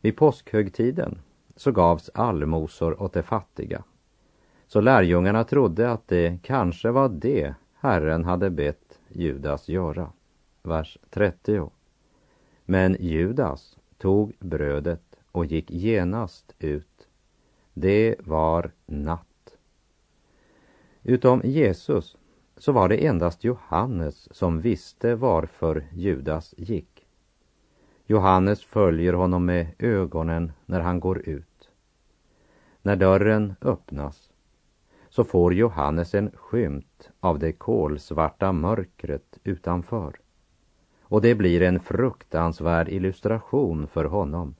Vid 0.00 0.16
påskhögtiden 0.16 1.18
så 1.56 1.72
gavs 1.72 2.10
allmosor 2.14 3.02
åt 3.02 3.12
de 3.12 3.22
fattiga. 3.22 3.84
Så 4.72 4.80
lärjungarna 4.80 5.44
trodde 5.44 5.90
att 5.90 6.08
det 6.08 6.38
kanske 6.42 6.90
var 6.90 7.08
det 7.08 7.54
Herren 7.74 8.24
hade 8.24 8.50
bett 8.50 8.98
Judas 9.08 9.68
göra. 9.68 10.12
Vers 10.62 10.98
30. 11.10 11.70
Men 12.64 12.96
Judas 13.00 13.78
tog 13.98 14.32
brödet 14.38 15.16
och 15.32 15.46
gick 15.46 15.70
genast 15.70 16.54
ut. 16.58 17.08
Det 17.74 18.16
var 18.18 18.70
natt. 18.86 19.56
Utom 21.02 21.40
Jesus 21.44 22.16
så 22.56 22.72
var 22.72 22.88
det 22.88 23.06
endast 23.06 23.44
Johannes 23.44 24.36
som 24.36 24.60
visste 24.60 25.14
varför 25.14 25.86
Judas 25.92 26.54
gick. 26.56 27.06
Johannes 28.06 28.64
följer 28.64 29.12
honom 29.12 29.44
med 29.44 29.66
ögonen 29.78 30.52
när 30.66 30.80
han 30.80 31.00
går 31.00 31.28
ut. 31.28 31.70
När 32.82 32.96
dörren 32.96 33.54
öppnas 33.60 34.29
så 35.10 35.24
får 35.24 35.54
Johannes 35.54 36.14
en 36.14 36.30
skymt 36.34 37.10
av 37.20 37.38
det 37.38 37.52
kolsvarta 37.52 38.52
mörkret 38.52 39.38
utanför. 39.44 40.20
Och 41.02 41.20
det 41.20 41.34
blir 41.34 41.62
en 41.62 41.80
fruktansvärd 41.80 42.88
illustration 42.88 43.86
för 43.86 44.04
honom 44.04 44.54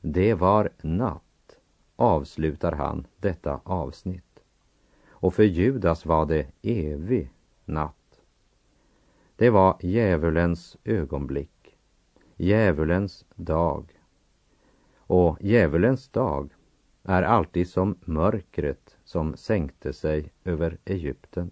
Det 0.00 0.34
var 0.34 0.70
natt, 0.82 1.58
avslutar 1.96 2.72
han 2.72 3.06
detta 3.16 3.60
avsnitt. 3.64 4.42
Och 5.10 5.34
för 5.34 5.42
Judas 5.42 6.06
var 6.06 6.26
det 6.26 6.46
evig 6.62 7.30
natt. 7.64 8.20
Det 9.36 9.50
var 9.50 9.76
djävulens 9.80 10.76
ögonblick, 10.84 11.76
djävulens 12.36 13.24
dag. 13.34 14.00
Och 14.96 15.38
djävulens 15.40 16.08
dag 16.08 16.50
är 17.02 17.22
alltid 17.22 17.68
som 17.68 17.96
mörkret 18.00 18.96
som 19.12 19.36
sänkte 19.36 19.92
sig 19.92 20.32
över 20.44 20.78
Egypten. 20.84 21.50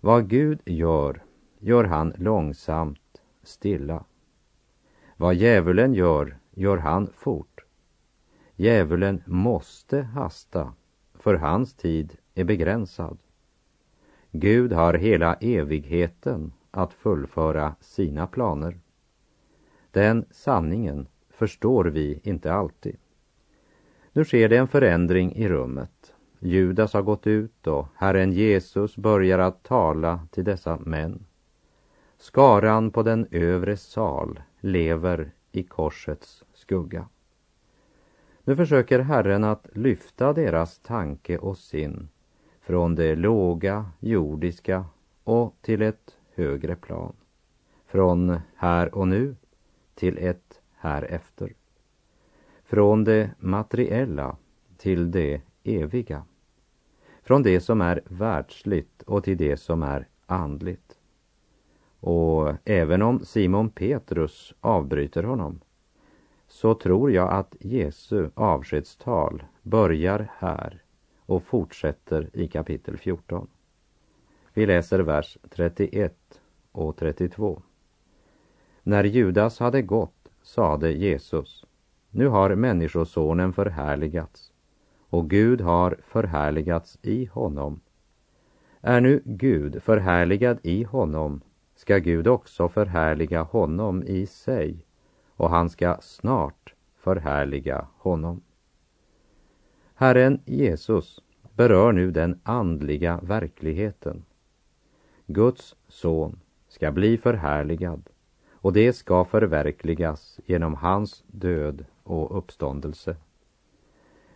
Vad 0.00 0.28
Gud 0.28 0.60
gör, 0.64 1.22
gör 1.58 1.84
han 1.84 2.14
långsamt, 2.18 3.22
stilla. 3.42 4.04
Vad 5.16 5.34
djävulen 5.34 5.94
gör, 5.94 6.38
gör 6.50 6.76
han 6.76 7.06
fort. 7.06 7.64
Djävulen 8.56 9.22
måste 9.26 10.02
hasta, 10.02 10.74
för 11.14 11.34
hans 11.34 11.74
tid 11.74 12.16
är 12.34 12.44
begränsad. 12.44 13.18
Gud 14.30 14.72
har 14.72 14.94
hela 14.94 15.34
evigheten 15.34 16.52
att 16.70 16.92
fullföra 16.92 17.74
sina 17.80 18.26
planer. 18.26 18.80
Den 19.90 20.24
sanningen 20.30 21.06
förstår 21.28 21.84
vi 21.84 22.20
inte 22.22 22.52
alltid. 22.52 22.96
Nu 24.16 24.24
sker 24.24 24.48
det 24.48 24.56
en 24.56 24.68
förändring 24.68 25.32
i 25.32 25.48
rummet. 25.48 26.14
Judas 26.38 26.92
har 26.92 27.02
gått 27.02 27.26
ut 27.26 27.66
och 27.66 27.86
Herren 27.94 28.32
Jesus 28.32 28.96
börjar 28.96 29.38
att 29.38 29.62
tala 29.62 30.26
till 30.30 30.44
dessa 30.44 30.76
män. 30.76 31.26
Skaran 32.18 32.90
på 32.90 33.02
den 33.02 33.26
övre 33.30 33.76
sal 33.76 34.40
lever 34.60 35.30
i 35.52 35.62
korsets 35.62 36.44
skugga. 36.52 37.08
Nu 38.44 38.56
försöker 38.56 38.98
Herren 38.98 39.44
att 39.44 39.66
lyfta 39.72 40.32
deras 40.32 40.78
tanke 40.78 41.38
och 41.38 41.58
sin 41.58 42.08
från 42.60 42.94
det 42.94 43.14
låga 43.14 43.90
jordiska 44.00 44.84
och 45.24 45.56
till 45.60 45.82
ett 45.82 46.16
högre 46.34 46.76
plan. 46.76 47.16
Från 47.86 48.40
här 48.56 48.94
och 48.94 49.08
nu 49.08 49.36
till 49.94 50.18
ett 50.18 50.60
här 50.74 51.02
efter. 51.02 51.52
Från 52.74 53.04
det 53.04 53.30
materiella 53.38 54.36
till 54.76 55.10
det 55.10 55.40
eviga. 55.64 56.24
Från 57.22 57.42
det 57.42 57.60
som 57.60 57.80
är 57.80 58.02
världsligt 58.04 59.02
och 59.02 59.24
till 59.24 59.36
det 59.36 59.56
som 59.56 59.82
är 59.82 60.08
andligt. 60.26 60.98
Och 62.00 62.52
även 62.64 63.02
om 63.02 63.24
Simon 63.24 63.70
Petrus 63.70 64.54
avbryter 64.60 65.22
honom 65.22 65.60
så 66.48 66.74
tror 66.74 67.10
jag 67.10 67.32
att 67.32 67.56
Jesu 67.60 68.30
avskedstal 68.34 69.42
börjar 69.62 70.30
här 70.38 70.82
och 71.18 71.42
fortsätter 71.42 72.30
i 72.32 72.48
kapitel 72.48 72.96
14. 72.96 73.46
Vi 74.54 74.66
läser 74.66 74.98
vers 74.98 75.38
31 75.50 76.40
och 76.72 76.96
32. 76.96 77.62
När 78.82 79.04
Judas 79.04 79.58
hade 79.58 79.82
gått 79.82 80.28
sade 80.42 80.92
Jesus, 80.92 81.64
nu 82.14 82.28
har 82.28 82.54
Människosonen 82.54 83.52
förhärligats 83.52 84.52
och 85.10 85.30
Gud 85.30 85.60
har 85.60 85.96
förhärligats 86.06 86.98
i 87.02 87.24
honom. 87.24 87.80
Är 88.80 89.00
nu 89.00 89.22
Gud 89.24 89.82
förhärligad 89.82 90.58
i 90.62 90.82
honom 90.82 91.40
ska 91.74 91.98
Gud 91.98 92.26
också 92.26 92.68
förhärliga 92.68 93.42
honom 93.42 94.02
i 94.02 94.26
sig 94.26 94.86
och 95.36 95.50
han 95.50 95.70
ska 95.70 95.96
snart 96.00 96.74
förhärliga 96.96 97.86
honom. 97.98 98.42
Herren 99.94 100.40
Jesus 100.44 101.20
berör 101.56 101.92
nu 101.92 102.10
den 102.10 102.40
andliga 102.42 103.20
verkligheten. 103.22 104.24
Guds 105.26 105.76
son 105.88 106.40
ska 106.68 106.92
bli 106.92 107.18
förhärligad 107.18 108.10
och 108.50 108.72
det 108.72 108.92
ska 108.92 109.24
förverkligas 109.24 110.40
genom 110.46 110.74
hans 110.74 111.24
död 111.26 111.84
och 112.04 112.38
uppståndelse. 112.38 113.16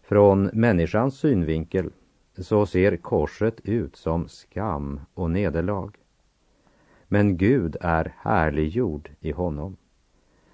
Från 0.03 0.51
människans 0.53 1.19
synvinkel 1.19 1.91
så 2.39 2.67
ser 2.67 2.97
korset 2.97 3.61
ut 3.61 3.97
som 3.97 4.29
skam 4.29 5.01
och 5.15 5.31
nederlag. 5.31 5.91
Men 7.09 7.37
Gud 7.37 7.77
är 7.81 8.15
härliggjord 8.19 9.11
i 9.21 9.33
honom. 9.33 9.77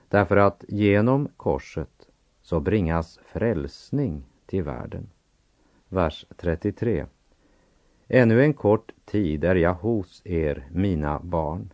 Därför 0.09 0.37
att 0.37 0.64
genom 0.68 1.29
korset 1.37 2.09
så 2.42 2.61
bringas 2.61 3.20
frälsning 3.33 4.24
till 4.46 4.62
världen. 4.62 5.11
Vers 5.88 6.27
33. 6.37 7.07
Ännu 8.09 8.42
en 8.42 8.55
kort 8.55 8.92
tid 9.05 9.44
är 9.44 9.55
jag 9.55 9.74
hos 9.74 10.22
er, 10.24 10.68
mina 10.70 11.20
barn. 11.20 11.72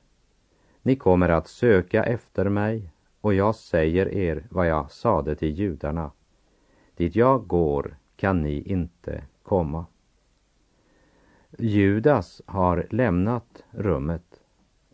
Ni 0.83 0.97
kommer 0.97 1.29
att 1.29 1.49
söka 1.49 2.05
efter 2.05 2.49
mig 2.49 2.93
och 3.21 3.35
jag 3.35 3.55
säger 3.55 4.15
er 4.15 4.47
vad 4.51 4.67
jag 4.67 4.91
sade 4.91 5.35
till 5.35 5.51
judarna. 5.51 6.11
Dit 6.97 7.17
jag 7.17 7.47
går 7.47 7.97
kan 8.17 8.43
ni 8.43 8.63
inte 8.63 9.23
komma. 9.43 9.87
Judas 11.59 12.43
har 12.47 12.87
lämnat 12.91 13.65
rummet, 13.71 14.41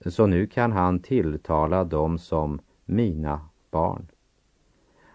så 0.07 0.27
nu 0.27 0.47
kan 0.47 0.73
han 0.73 1.01
tilltala 1.01 1.85
dem 1.85 2.19
som 2.19 2.61
mina 2.85 3.41
barn. 3.71 4.07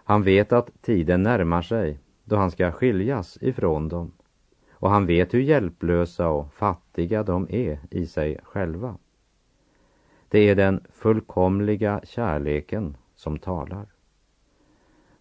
Han 0.04 0.22
vet 0.22 0.52
att 0.52 0.82
tiden 0.82 1.22
närmar 1.22 1.62
sig 1.62 1.98
då 2.24 2.36
han 2.36 2.50
ska 2.50 2.72
skiljas 2.72 3.38
ifrån 3.40 3.88
dem 3.88 4.12
och 4.70 4.90
han 4.90 5.06
vet 5.06 5.34
hur 5.34 5.40
hjälplösa 5.40 6.28
och 6.28 6.52
fattiga 6.52 7.22
de 7.22 7.46
är 7.50 7.78
i 7.90 8.06
sig 8.06 8.38
själva. 8.42 8.96
Det 10.28 10.38
är 10.38 10.54
den 10.54 10.84
fullkomliga 10.92 12.00
kärleken 12.04 12.96
som 13.22 13.38
talar. 13.38 13.86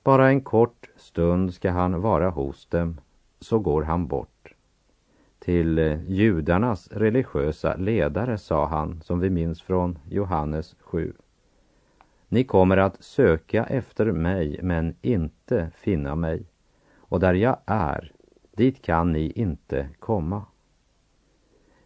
Bara 0.04 0.30
en 0.30 0.42
kort 0.42 0.90
stund 0.96 1.54
ska 1.54 1.72
han 1.72 2.02
vara 2.02 2.30
hos 2.30 2.66
dem, 2.66 3.02
så 3.40 3.60
går 3.60 3.84
han 3.84 4.08
bort. 4.08 4.54
Till 5.40 5.78
judarnas 6.08 6.88
religiösa 6.92 7.76
ledare 7.76 8.38
sa 8.38 8.66
han, 8.66 9.02
som 9.02 9.20
vi 9.20 9.30
minns 9.30 9.62
från 9.62 10.00
Johannes 10.10 10.76
7. 10.80 11.14
Ni 12.28 12.44
kommer 12.44 12.78
att 12.78 13.04
söka 13.04 13.64
efter 13.64 14.12
mig 14.12 14.60
men 14.64 14.96
inte 15.02 15.72
finna 15.76 16.16
mig. 16.16 16.46
Och 16.96 17.20
där 17.20 17.34
jag 17.34 17.58
är, 17.66 18.12
dit 18.52 18.82
kan 18.82 19.12
ni 19.12 19.32
inte 19.36 19.90
komma. 20.00 20.46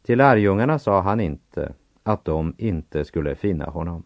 Till 0.01 0.17
lärjungarna 0.17 0.79
sa 0.79 1.01
han 1.01 1.19
inte 1.19 1.73
att 2.03 2.25
de 2.25 2.55
inte 2.57 3.05
skulle 3.05 3.35
finna 3.35 3.65
honom. 3.65 4.03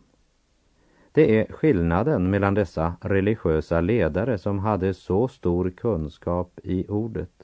Det 1.12 1.40
är 1.40 1.54
skillnaden 1.54 2.30
mellan 2.30 2.54
dessa 2.54 2.94
religiösa 3.02 3.82
ledare 3.82 4.38
som 4.38 4.60
hade 4.60 4.94
så 4.94 5.28
stor 5.28 5.70
kunskap 5.70 6.60
i 6.64 6.86
ordet 6.88 7.44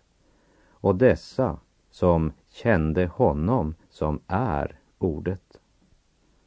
och 0.69 0.95
dessa 0.95 1.59
som 1.91 2.31
kände 2.49 3.05
honom 3.05 3.75
som 3.89 4.19
är 4.27 4.79
ordet 4.97 5.59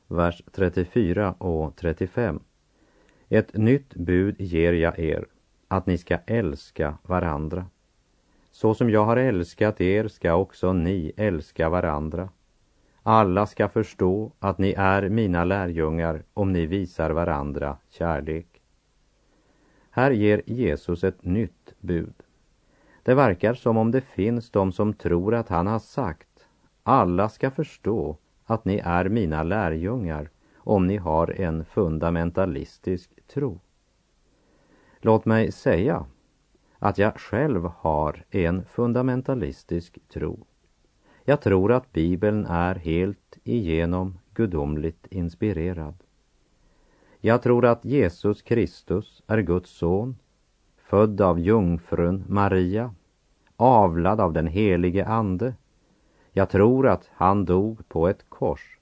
vers 0.08 0.42
34 0.52 1.32
och 1.32 1.76
35. 1.76 2.40
Ett 3.28 3.56
nytt 3.56 3.94
bud 3.94 4.40
ger 4.40 4.72
jag 4.72 4.98
er, 4.98 5.26
att 5.68 5.86
ni 5.86 5.98
ska 5.98 6.18
älska 6.26 6.98
varandra. 7.02 7.66
Så 8.50 8.74
som 8.74 8.90
jag 8.90 9.04
har 9.04 9.16
älskat 9.16 9.80
er 9.80 10.08
ska 10.08 10.34
också 10.34 10.72
ni 10.72 11.12
älska 11.16 11.68
varandra. 11.68 12.28
Alla 13.10 13.46
ska 13.46 13.68
förstå 13.68 14.32
att 14.38 14.58
ni 14.58 14.74
är 14.78 15.08
mina 15.08 15.44
lärjungar 15.44 16.22
om 16.34 16.52
ni 16.52 16.66
visar 16.66 17.10
varandra 17.10 17.76
kärlek. 17.88 18.62
Här 19.90 20.10
ger 20.10 20.42
Jesus 20.46 21.04
ett 21.04 21.24
nytt 21.24 21.74
bud. 21.80 22.14
Det 23.02 23.14
verkar 23.14 23.54
som 23.54 23.76
om 23.76 23.90
det 23.90 24.00
finns 24.00 24.50
de 24.50 24.72
som 24.72 24.92
tror 24.92 25.34
att 25.34 25.48
han 25.48 25.66
har 25.66 25.78
sagt 25.78 26.46
alla 26.82 27.28
ska 27.28 27.50
förstå 27.50 28.16
att 28.44 28.64
ni 28.64 28.80
är 28.84 29.08
mina 29.08 29.42
lärjungar 29.42 30.30
om 30.56 30.86
ni 30.86 30.96
har 30.96 31.40
en 31.40 31.64
fundamentalistisk 31.64 33.10
tro. 33.26 33.60
Låt 35.00 35.24
mig 35.24 35.52
säga 35.52 36.06
att 36.78 36.98
jag 36.98 37.20
själv 37.20 37.70
har 37.76 38.24
en 38.30 38.64
fundamentalistisk 38.64 39.98
tro. 40.08 40.47
Jag 41.28 41.40
tror 41.40 41.72
att 41.72 41.92
Bibeln 41.92 42.46
är 42.46 42.74
helt 42.74 43.38
igenom 43.44 44.18
gudomligt 44.34 45.06
inspirerad. 45.10 45.94
Jag 47.20 47.42
tror 47.42 47.66
att 47.66 47.84
Jesus 47.84 48.42
Kristus 48.42 49.22
är 49.26 49.38
Guds 49.38 49.70
son, 49.70 50.16
född 50.76 51.20
av 51.20 51.40
jungfrun 51.40 52.24
Maria, 52.28 52.94
avlad 53.56 54.20
av 54.20 54.32
den 54.32 54.46
helige 54.46 55.06
Ande, 55.06 55.54
jag 56.32 56.50
tror 56.50 56.88
att 56.88 57.10
han 57.12 57.44
dog 57.44 57.88
på 57.88 58.08
ett 58.08 58.24
kors 58.28 58.78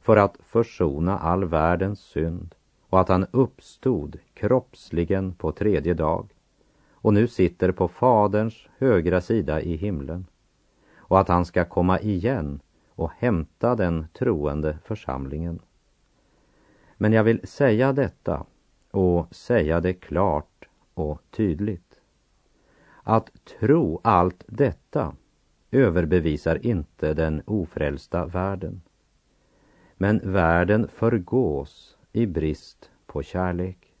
för 0.00 0.16
att 0.16 0.36
försona 0.42 1.18
all 1.18 1.44
världens 1.44 2.00
synd 2.00 2.54
och 2.90 3.00
att 3.00 3.08
han 3.08 3.26
uppstod 3.30 4.18
kroppsligen 4.34 5.34
på 5.34 5.52
tredje 5.52 5.94
dag 5.94 6.34
och 6.90 7.14
nu 7.14 7.28
sitter 7.28 7.72
på 7.72 7.88
Faderns 7.88 8.54
högra 8.78 9.20
sida 9.20 9.60
i 9.60 9.76
himlen 9.76 10.26
och 11.08 11.20
att 11.20 11.28
han 11.28 11.44
ska 11.44 11.64
komma 11.64 12.00
igen 12.00 12.60
och 12.88 13.10
hämta 13.18 13.74
den 13.74 14.06
troende 14.12 14.78
församlingen. 14.84 15.58
Men 16.96 17.12
jag 17.12 17.24
vill 17.24 17.46
säga 17.46 17.92
detta 17.92 18.46
och 18.90 19.34
säga 19.34 19.80
det 19.80 19.94
klart 19.94 20.68
och 20.94 21.22
tydligt. 21.30 22.00
Att 23.02 23.30
tro 23.60 24.00
allt 24.04 24.44
detta 24.46 25.16
överbevisar 25.70 26.66
inte 26.66 27.14
den 27.14 27.42
ofrälsta 27.46 28.26
världen. 28.26 28.82
Men 29.94 30.32
världen 30.32 30.88
förgås 30.88 31.96
i 32.12 32.26
brist 32.26 32.90
på 33.06 33.22
kärlek. 33.22 33.94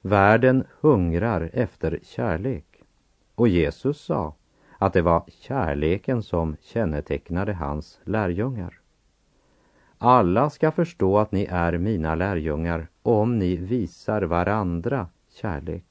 Världen 0.00 0.64
hungrar 0.80 1.50
efter 1.52 1.98
kärlek 2.02 2.82
och 3.34 3.48
Jesus 3.48 4.00
sa 4.00 4.34
att 4.78 4.92
det 4.92 5.02
var 5.02 5.24
kärleken 5.28 6.22
som 6.22 6.56
kännetecknade 6.60 7.52
hans 7.52 8.00
lärjungar. 8.04 8.80
Alla 9.98 10.50
ska 10.50 10.70
förstå 10.70 11.18
att 11.18 11.32
ni 11.32 11.44
är 11.50 11.78
mina 11.78 12.14
lärjungar 12.14 12.88
om 13.02 13.38
ni 13.38 13.56
visar 13.56 14.22
varandra 14.22 15.08
kärlek. 15.30 15.84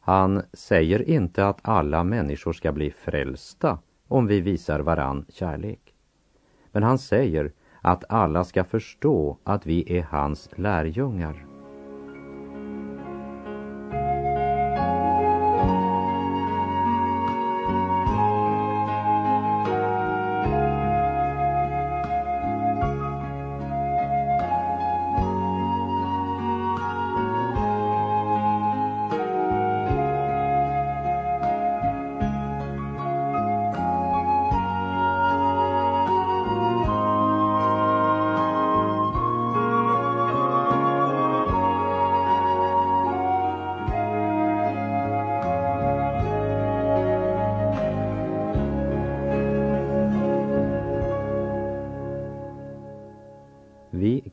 Han 0.00 0.42
säger 0.52 1.08
inte 1.08 1.46
att 1.46 1.58
alla 1.62 2.04
människor 2.04 2.52
ska 2.52 2.72
bli 2.72 2.90
frälsta 2.90 3.78
om 4.08 4.26
vi 4.26 4.40
visar 4.40 4.80
varann 4.80 5.24
kärlek. 5.28 5.94
Men 6.72 6.82
han 6.82 6.98
säger 6.98 7.52
att 7.80 8.04
alla 8.08 8.44
ska 8.44 8.64
förstå 8.64 9.38
att 9.44 9.66
vi 9.66 9.98
är 9.98 10.02
hans 10.02 10.48
lärjungar. 10.56 11.47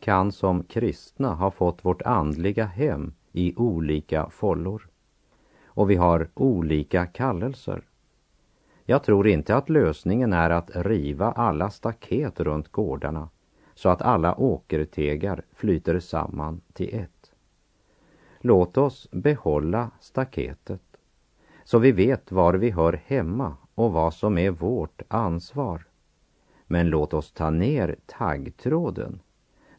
Kan 0.05 0.31
som 0.31 0.63
kristna 0.63 1.33
ha 1.33 1.51
fått 1.51 1.85
vårt 1.85 2.01
andliga 2.01 2.65
hem 2.65 3.13
i 3.31 3.55
olika 3.55 4.29
follor. 4.29 4.87
Och 5.65 5.89
vi 5.89 5.95
har 5.95 6.29
olika 6.33 7.05
kallelser. 7.05 7.81
Jag 8.83 9.03
tror 9.03 9.27
inte 9.27 9.55
att 9.55 9.69
lösningen 9.69 10.33
är 10.33 10.49
att 10.49 10.69
riva 10.73 11.31
alla 11.31 11.69
staket 11.69 12.39
runt 12.39 12.71
gårdarna 12.71 13.29
så 13.75 13.89
att 13.89 14.01
alla 14.01 14.39
åkertegar 14.39 15.41
flyter 15.53 15.99
samman 15.99 16.61
till 16.73 16.95
ett. 16.95 17.31
Låt 18.39 18.77
oss 18.77 19.07
behålla 19.11 19.91
staketet 19.99 20.97
så 21.63 21.79
vi 21.79 21.91
vet 21.91 22.31
var 22.31 22.53
vi 22.53 22.69
hör 22.69 23.01
hemma 23.05 23.57
och 23.75 23.91
vad 23.93 24.13
som 24.13 24.37
är 24.37 24.51
vårt 24.51 25.01
ansvar. 25.07 25.85
Men 26.67 26.89
låt 26.89 27.13
oss 27.13 27.31
ta 27.31 27.49
ner 27.49 27.95
taggtråden 28.05 29.19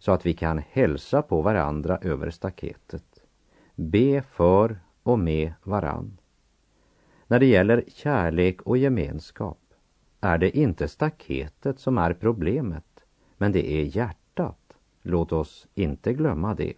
så 0.07 0.13
att 0.13 0.27
vi 0.27 0.35
kan 0.35 0.59
hälsa 0.71 1.23
på 1.23 1.43
varandra 1.43 1.99
över 2.03 2.31
staketet. 2.31 3.25
Be 3.75 4.23
för 4.23 4.79
och 5.03 5.19
med 5.19 5.53
varann. 5.63 6.19
När 7.27 7.41
det 7.41 7.47
gäller 7.47 7.85
kärlek 7.89 8.63
och 8.63 8.79
gemenskap 8.79 9.59
är 10.21 10.39
det 10.39 10.59
inte 10.59 10.89
staketet 10.89 11.81
som 11.81 11.99
är 11.99 12.15
problemet, 12.15 13.05
men 13.37 13.53
det 13.53 13.73
är 13.73 13.97
hjärtat. 13.97 14.77
Låt 15.03 15.33
oss 15.33 15.67
inte 15.75 16.13
glömma 16.13 16.55
det. 16.55 16.73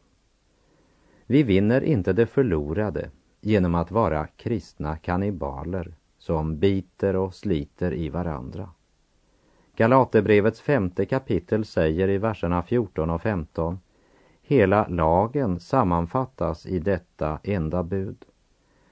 Vi 1.26 1.42
vinner 1.42 1.80
inte 1.80 2.12
det 2.12 2.26
förlorade 2.26 3.10
genom 3.40 3.74
att 3.74 3.90
vara 3.90 4.26
kristna 4.26 4.96
kannibaler 4.96 5.96
som 6.18 6.58
biter 6.58 7.16
och 7.16 7.34
sliter 7.34 7.92
i 7.92 8.08
varandra. 8.08 8.70
Galaterbrevets 9.78 10.60
femte 10.60 11.06
kapitel 11.06 11.64
säger 11.64 12.08
i 12.08 12.18
verserna 12.18 12.62
14 12.62 13.10
och 13.10 13.22
15 13.22 13.78
Hela 14.42 14.88
lagen 14.88 15.60
sammanfattas 15.60 16.66
i 16.66 16.78
detta 16.78 17.38
enda 17.42 17.82
bud. 17.82 18.24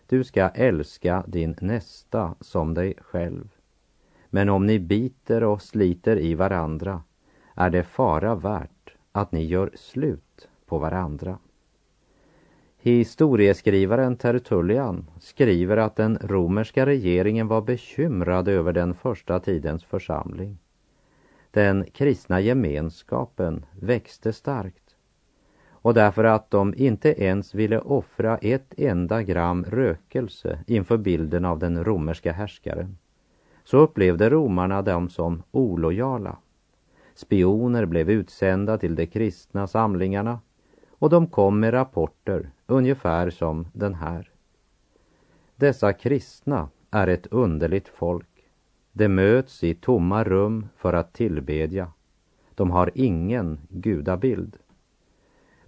Du 0.07 0.25
ska 0.25 0.49
älska 0.49 1.25
din 1.27 1.57
nästa 1.61 2.35
som 2.41 2.75
dig 2.75 2.95
själv. 3.01 3.49
Men 4.31 4.49
om 4.49 4.67
ni 4.67 4.79
biter 4.79 5.45
och 5.45 5.63
sliter 5.63 6.19
i 6.19 6.35
varandra 6.35 7.03
är 7.55 7.71
det 7.71 7.83
fara 7.83 8.35
värt 8.35 8.95
att 9.13 9.33
ni 9.33 9.45
gör 9.45 9.71
slut 9.75 10.49
på 10.67 10.79
varandra. 10.79 11.39
Historieskrivaren 12.79 14.17
Tertullian 14.17 15.11
skriver 15.21 15.77
att 15.77 15.97
den 15.97 16.19
romerska 16.23 16.87
regeringen 16.87 17.49
var 17.49 17.61
bekymrad 17.61 18.49
över 18.49 18.73
den 18.73 18.95
första 18.95 19.41
tidens 19.41 19.85
församling. 19.85 20.59
Den 21.57 21.85
kristna 21.85 22.41
gemenskapen 22.41 23.65
växte 23.81 24.33
starkt 24.33 24.97
och 25.69 25.95
därför 25.95 26.25
att 26.25 26.51
de 26.51 26.75
inte 26.77 27.23
ens 27.23 27.55
ville 27.55 27.79
offra 27.79 28.39
ett 28.39 28.75
enda 28.77 29.23
gram 29.23 29.65
rökelse 29.65 30.59
inför 30.67 30.97
bilden 30.97 31.45
av 31.45 31.59
den 31.59 31.85
romerska 31.85 32.33
härskaren 32.33 32.99
så 33.65 33.79
upplevde 33.79 34.31
romarna 34.31 34.83
dem 34.83 35.09
som 35.09 35.43
olojala. 35.51 36.37
Spioner 37.15 37.87
blev 37.87 38.11
utsända 38.11 38.79
till 38.79 38.95
de 38.95 39.07
kristna 39.07 39.67
samlingarna 39.67 40.41
och 40.91 41.11
de 41.11 41.27
kom 41.27 41.61
med 41.61 41.73
rapporter 41.73 42.51
ungefär 42.67 43.31
som 43.31 43.67
den 43.73 43.95
här. 43.95 44.31
Dessa 45.57 45.93
kristna 45.93 46.69
är 46.91 47.09
ett 47.09 47.27
underligt 47.27 47.89
folk 47.89 48.36
de 48.99 49.09
möts 49.09 49.65
i 49.65 49.75
tomma 49.75 50.25
rum 50.25 50.69
för 50.77 50.93
att 50.93 51.13
tillbedja. 51.13 51.93
De 52.55 52.71
har 52.71 52.91
ingen 52.95 53.59
gudabild. 53.69 54.57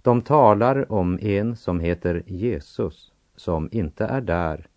De 0.01 0.21
talar 0.21 0.91
om 0.91 1.19
en 1.21 1.55
som 1.55 1.79
heter 1.79 2.23
Jesus, 2.25 3.13
som 3.35 3.69
inte 3.71 4.05
är 4.05 4.21
där, 4.21 4.67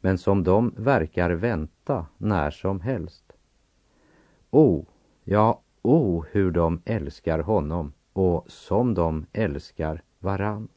men 0.00 0.18
som 0.18 0.44
de 0.44 0.74
verkar 0.76 1.30
vänta 1.30 2.06
när 2.18 2.50
som 2.50 2.80
helst. 2.80 3.32
O, 4.50 4.86
ja, 5.24 5.60
o 5.82 6.24
hur 6.30 6.50
de 6.50 6.82
älskar 6.84 7.38
honom 7.38 7.92
och 8.12 8.44
som 8.46 8.94
de 8.94 9.26
älskar 9.32 10.02
varann. 10.18 10.68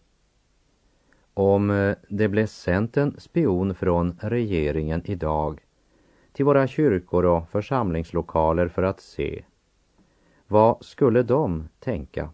Om 1.33 1.69
eh, 1.69 1.95
det 2.09 2.27
blev 2.27 2.45
sänt 2.45 2.97
en 2.97 3.15
spion 3.19 3.75
från 3.75 4.17
regeringen 4.21 5.01
idag 5.05 5.61
till 6.39 6.45
våra 6.45 6.67
kyrkor 6.67 7.25
och 7.25 7.49
församlingslokaler 7.49 8.67
för 8.67 8.84
att 8.84 8.99
se. 8.99 9.43
Vad 10.47 10.86
skulle 10.86 11.23
de 11.23 11.69
tänka? 11.80 12.30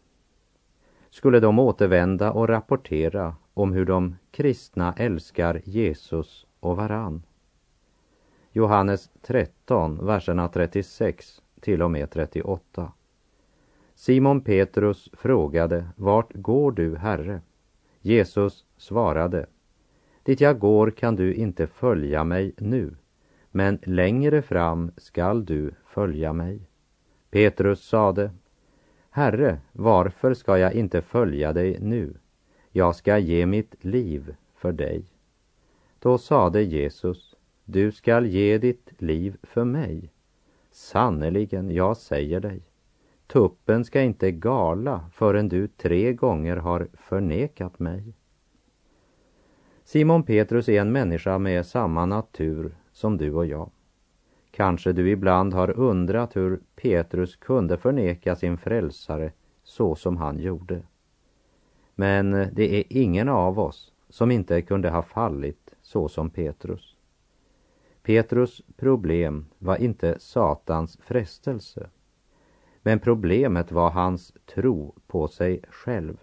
Skulle 1.09 1.39
de 1.39 1.59
återvända 1.59 2.31
och 2.31 2.47
rapportera 2.47 3.35
om 3.53 3.73
hur 3.73 3.85
de 3.85 4.15
kristna 4.31 4.93
älskar 4.97 5.61
Jesus 5.63 6.47
och 6.59 6.77
varann? 6.77 7.23
Johannes 8.51 9.09
13, 9.21 10.05
verserna 10.05 10.47
36 10.47 11.41
till 11.59 11.81
och 11.81 11.91
med 11.91 12.11
38. 12.11 12.91
Simon 13.95 14.41
Petrus 14.41 15.09
frågade, 15.13 15.85
vart 15.95 16.33
går 16.33 16.71
du, 16.71 16.95
Herre? 16.95 17.41
Jesus 18.01 18.65
svarade, 18.77 19.45
dit 20.23 20.41
jag 20.41 20.59
går 20.59 20.91
kan 20.91 21.15
du 21.15 21.33
inte 21.33 21.67
följa 21.67 22.23
mig 22.23 22.53
nu, 22.57 22.95
men 23.55 23.79
längre 23.83 24.41
fram 24.41 24.91
skall 24.97 25.45
du 25.45 25.71
följa 25.85 26.33
mig. 26.33 26.59
Petrus 27.29 27.83
sade, 27.83 28.31
Herre, 29.09 29.59
varför 29.71 30.33
ska 30.33 30.57
jag 30.57 30.73
inte 30.73 31.01
följa 31.01 31.53
dig 31.53 31.77
nu? 31.81 32.13
Jag 32.71 32.95
ska 32.95 33.17
ge 33.17 33.45
mitt 33.45 33.75
liv 33.83 34.35
för 34.55 34.71
dig. 34.71 35.05
Då 35.99 36.17
sade 36.17 36.63
Jesus, 36.63 37.35
du 37.65 37.91
skall 37.91 38.25
ge 38.25 38.57
ditt 38.57 39.01
liv 39.01 39.37
för 39.43 39.63
mig. 39.63 40.11
Sannerligen, 40.71 41.71
jag 41.71 41.97
säger 41.97 42.39
dig, 42.39 42.61
tuppen 43.27 43.85
ska 43.85 44.01
inte 44.01 44.31
gala 44.31 45.09
förrän 45.13 45.49
du 45.49 45.67
tre 45.67 46.13
gånger 46.13 46.57
har 46.57 46.87
förnekat 46.93 47.79
mig. 47.79 48.13
Simon 49.83 50.23
Petrus 50.23 50.69
är 50.69 50.81
en 50.81 50.91
människa 50.91 51.37
med 51.37 51.65
samma 51.65 52.05
natur 52.05 52.75
som 52.95 53.17
du 53.17 53.33
och 53.33 53.45
jag. 53.45 53.69
Kanske 54.51 54.93
du 54.93 55.09
ibland 55.09 55.53
har 55.53 55.79
undrat 55.79 56.35
hur 56.35 56.59
Petrus 56.75 57.35
kunde 57.35 57.77
förneka 57.77 58.35
sin 58.35 58.57
frälsare 58.57 59.31
så 59.63 59.95
som 59.95 60.17
han 60.17 60.39
gjorde. 60.39 60.81
Men 61.95 62.31
det 62.31 62.79
är 62.79 62.83
ingen 62.89 63.29
av 63.29 63.59
oss 63.59 63.93
som 64.09 64.31
inte 64.31 64.61
kunde 64.61 64.89
ha 64.89 65.01
fallit 65.01 65.75
så 65.81 66.07
som 66.09 66.29
Petrus. 66.29 66.95
Petrus 68.03 68.61
problem 68.77 69.45
var 69.57 69.77
inte 69.77 70.19
Satans 70.19 70.97
frestelse. 71.01 71.89
Men 72.81 72.99
problemet 72.99 73.71
var 73.71 73.89
hans 73.89 74.33
tro 74.45 74.95
på 75.07 75.27
sig 75.27 75.61
själv. 75.69 76.17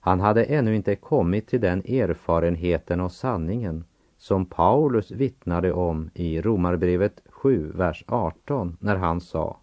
Han 0.00 0.20
hade 0.20 0.44
ännu 0.44 0.76
inte 0.76 0.96
kommit 0.96 1.46
till 1.46 1.60
den 1.60 1.78
erfarenheten 1.78 3.00
och 3.00 3.12
sanningen 3.12 3.84
som 4.18 4.46
Paulus 4.46 5.10
vittnade 5.10 5.72
om 5.72 6.10
i 6.14 6.40
Romarbrevet 6.40 7.22
7, 7.26 7.72
vers 7.74 8.04
18, 8.06 8.76
när 8.80 8.96
han 8.96 9.20
sa 9.20 9.60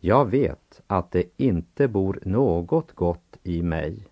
Jag 0.00 0.30
vet 0.30 0.82
att 0.86 1.10
det 1.10 1.24
inte 1.36 1.88
bor 1.88 2.18
något 2.24 2.92
gott 2.92 3.38
i 3.42 3.62
mig, 3.62 4.06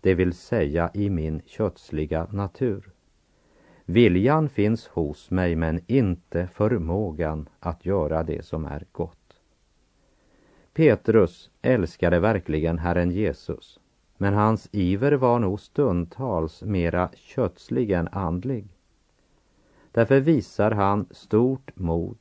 det 0.00 0.14
vill 0.14 0.32
säga 0.32 0.90
i 0.94 1.10
min 1.10 1.42
kötsliga 1.46 2.26
natur. 2.30 2.90
Viljan 3.84 4.48
finns 4.48 4.88
hos 4.88 5.30
mig 5.30 5.56
men 5.56 5.80
inte 5.86 6.46
förmågan 6.46 7.48
att 7.60 7.86
göra 7.86 8.22
det 8.22 8.44
som 8.44 8.64
är 8.64 8.84
gott. 8.92 9.40
Petrus 10.72 11.50
älskade 11.62 12.20
verkligen 12.20 12.78
Herren 12.78 13.10
Jesus, 13.10 13.80
men 14.16 14.34
hans 14.34 14.68
iver 14.72 15.12
var 15.12 15.38
nog 15.38 15.60
stundtals 15.60 16.62
mera 16.62 17.10
kötslig 17.14 17.90
än 17.90 18.08
andlig. 18.08 18.75
Därför 19.96 20.20
visar 20.20 20.70
han 20.70 21.06
stort 21.10 21.70
mod 21.76 22.16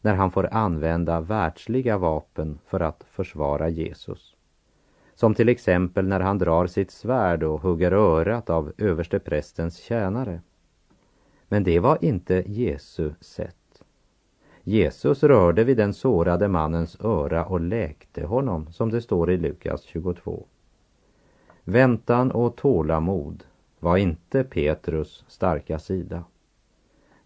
när 0.00 0.14
han 0.14 0.30
får 0.30 0.54
använda 0.54 1.20
världsliga 1.20 1.98
vapen 1.98 2.58
för 2.66 2.80
att 2.80 3.04
försvara 3.10 3.68
Jesus. 3.68 4.34
Som 5.14 5.34
till 5.34 5.48
exempel 5.48 6.08
när 6.08 6.20
han 6.20 6.38
drar 6.38 6.66
sitt 6.66 6.90
svärd 6.90 7.42
och 7.42 7.60
hugger 7.60 7.92
örat 7.92 8.50
av 8.50 8.72
översteprästens 8.78 9.78
tjänare. 9.78 10.40
Men 11.48 11.64
det 11.64 11.80
var 11.80 12.04
inte 12.04 12.44
Jesu 12.46 13.12
sätt. 13.20 13.82
Jesus 14.62 15.22
rörde 15.22 15.64
vid 15.64 15.76
den 15.76 15.94
sårade 15.94 16.48
mannens 16.48 17.00
öra 17.00 17.44
och 17.44 17.60
läkte 17.60 18.24
honom, 18.24 18.72
som 18.72 18.90
det 18.90 19.02
står 19.02 19.30
i 19.30 19.36
Lukas 19.36 19.82
22. 19.82 20.46
Väntan 21.64 22.30
och 22.30 22.56
tålamod 22.56 23.44
var 23.80 23.96
inte 23.96 24.44
Petrus 24.44 25.24
starka 25.28 25.78
sida. 25.78 26.24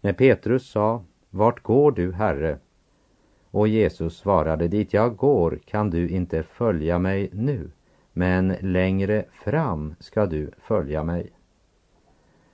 Men 0.01 0.15
Petrus 0.15 0.69
sa, 0.69 1.03
Vart 1.29 1.63
går 1.63 1.91
du, 1.91 2.11
Herre? 2.11 2.57
Och 3.51 3.67
Jesus 3.67 4.17
svarade, 4.17 4.67
Dit 4.67 4.93
jag 4.93 5.15
går 5.15 5.59
kan 5.65 5.89
du 5.89 6.09
inte 6.09 6.43
följa 6.43 6.99
mig 6.99 7.29
nu, 7.33 7.71
men 8.13 8.55
längre 8.61 9.25
fram 9.31 9.95
ska 9.99 10.25
du 10.25 10.51
följa 10.57 11.03
mig. 11.03 11.31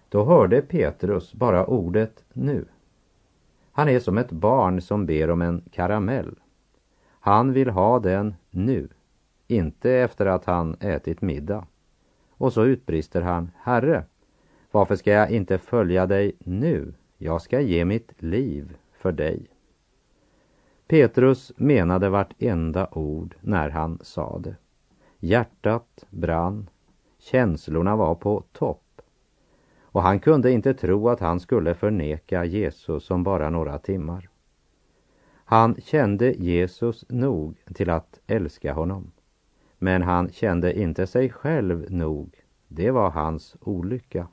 Då 0.09 0.23
hörde 0.23 0.61
Petrus 0.61 1.33
bara 1.33 1.65
ordet 1.65 2.23
nu. 2.33 2.65
Han 3.71 3.89
är 3.89 3.99
som 3.99 4.17
ett 4.17 4.31
barn 4.31 4.81
som 4.81 5.05
ber 5.05 5.29
om 5.29 5.41
en 5.41 5.61
karamell. 5.71 6.35
Han 7.19 7.53
vill 7.53 7.69
ha 7.69 7.99
den 7.99 8.35
nu, 8.49 8.89
inte 9.47 9.91
efter 9.91 10.25
att 10.25 10.45
han 10.45 10.75
ätit 10.79 11.21
middag. 11.21 11.65
Och 12.29 12.53
så 12.53 12.65
utbrister 12.65 13.21
han, 13.21 13.51
Herre, 13.57 14.03
varför 14.71 14.95
ska 14.95 15.11
jag 15.11 15.31
inte 15.31 15.57
följa 15.57 16.05
dig 16.05 16.35
nu? 16.39 16.93
Jag 17.17 17.41
ska 17.41 17.61
ge 17.61 17.85
mitt 17.85 18.13
liv 18.17 18.77
för 18.93 19.11
dig. 19.11 19.47
Petrus 20.87 21.51
menade 21.57 22.09
vartenda 22.09 22.87
ord 22.91 23.35
när 23.41 23.69
han 23.69 23.99
sa 24.01 24.39
det. 24.39 24.55
Hjärtat 25.19 26.05
brann, 26.09 26.69
känslorna 27.17 27.95
var 27.95 28.15
på 28.15 28.43
topp 28.51 28.81
och 29.95 30.01
han 30.01 30.19
kunde 30.19 30.51
inte 30.51 30.73
tro 30.73 31.09
att 31.09 31.19
han 31.19 31.39
skulle 31.39 31.75
förneka 31.75 32.45
Jesus 32.45 33.11
om 33.11 33.23
bara 33.23 33.49
några 33.49 33.79
timmar. 33.79 34.29
Han 35.45 35.75
kände 35.81 36.31
Jesus 36.31 37.05
nog 37.09 37.57
till 37.73 37.89
att 37.89 38.19
älska 38.27 38.73
honom. 38.73 39.11
Men 39.77 40.01
han 40.01 40.29
kände 40.31 40.79
inte 40.79 41.07
sig 41.07 41.29
själv 41.29 41.91
nog. 41.91 42.35
Det 42.67 42.91
var 42.91 43.09
hans 43.09 43.55
olycka. 43.61 44.27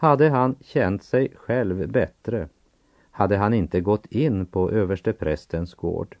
Hade 0.00 0.28
han 0.28 0.56
känt 0.60 1.02
sig 1.02 1.32
själv 1.36 1.88
bättre 1.92 2.48
hade 3.18 3.36
han 3.36 3.54
inte 3.54 3.80
gått 3.80 4.06
in 4.06 4.46
på 4.46 4.70
översteprästens 4.70 5.74
gård. 5.74 6.16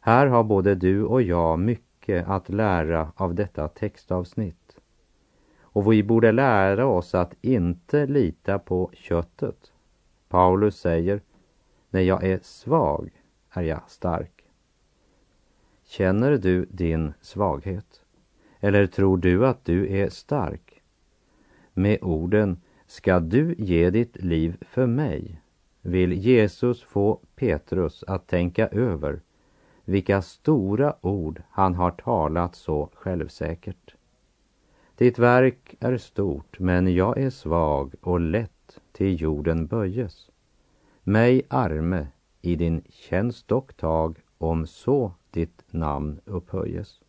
Här 0.00 0.26
har 0.26 0.44
både 0.44 0.74
du 0.74 1.04
och 1.04 1.22
jag 1.22 1.58
mycket 1.58 2.28
att 2.28 2.48
lära 2.48 3.12
av 3.16 3.34
detta 3.34 3.68
textavsnitt. 3.68 4.76
Och 5.60 5.92
vi 5.92 6.02
borde 6.02 6.32
lära 6.32 6.86
oss 6.86 7.14
att 7.14 7.34
inte 7.40 8.06
lita 8.06 8.58
på 8.58 8.90
köttet. 8.92 9.72
Paulus 10.28 10.80
säger, 10.80 11.20
när 11.90 12.00
jag 12.00 12.24
är 12.24 12.38
svag 12.42 13.10
är 13.50 13.62
jag 13.62 13.90
stark. 13.90 14.44
Känner 15.84 16.38
du 16.38 16.64
din 16.64 17.12
svaghet? 17.20 18.02
Eller 18.60 18.86
tror 18.86 19.16
du 19.16 19.46
att 19.46 19.64
du 19.64 19.96
är 19.96 20.08
stark? 20.08 20.69
Med 21.74 21.98
orden, 22.02 22.60
ska 22.86 23.20
du 23.20 23.54
ge 23.58 23.90
ditt 23.90 24.22
liv 24.22 24.56
för 24.60 24.86
mig? 24.86 25.40
vill 25.82 26.12
Jesus 26.12 26.82
få 26.82 27.20
Petrus 27.36 28.04
att 28.06 28.26
tänka 28.26 28.68
över 28.68 29.20
vilka 29.84 30.22
stora 30.22 30.94
ord 31.00 31.42
han 31.50 31.74
har 31.74 31.90
talat 31.90 32.54
så 32.54 32.90
självsäkert. 32.94 33.94
Ditt 34.96 35.18
verk 35.18 35.74
är 35.80 35.96
stort, 35.96 36.58
men 36.58 36.94
jag 36.94 37.18
är 37.18 37.30
svag 37.30 37.94
och 38.00 38.20
lätt 38.20 38.80
till 38.92 39.20
jorden 39.20 39.66
böjes. 39.66 40.30
Mig 41.02 41.42
arme 41.48 42.06
i 42.40 42.56
din 42.56 42.82
tjänst 42.88 43.48
dock 43.48 43.74
tag, 43.74 44.18
om 44.38 44.66
så 44.66 45.12
ditt 45.30 45.64
namn 45.70 46.20
upphöjes. 46.24 47.00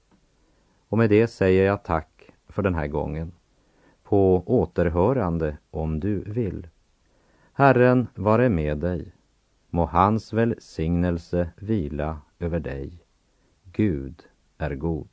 Och 0.89 0.97
med 0.97 1.09
det 1.09 1.27
säger 1.27 1.65
jag 1.65 1.83
tack 1.83 2.31
för 2.47 2.61
den 2.61 2.75
här 2.75 2.87
gången. 2.87 3.31
På 4.11 4.43
återhörande 4.45 5.57
om 5.69 5.99
du 5.99 6.19
vill. 6.19 6.67
Herren 7.53 8.07
vare 8.15 8.49
med 8.49 8.77
dig. 8.77 9.11
Må 9.69 9.85
hans 9.85 10.33
välsignelse 10.33 11.51
vila 11.55 12.21
över 12.39 12.59
dig. 12.59 13.03
Gud 13.63 14.23
är 14.57 14.75
god. 14.75 15.07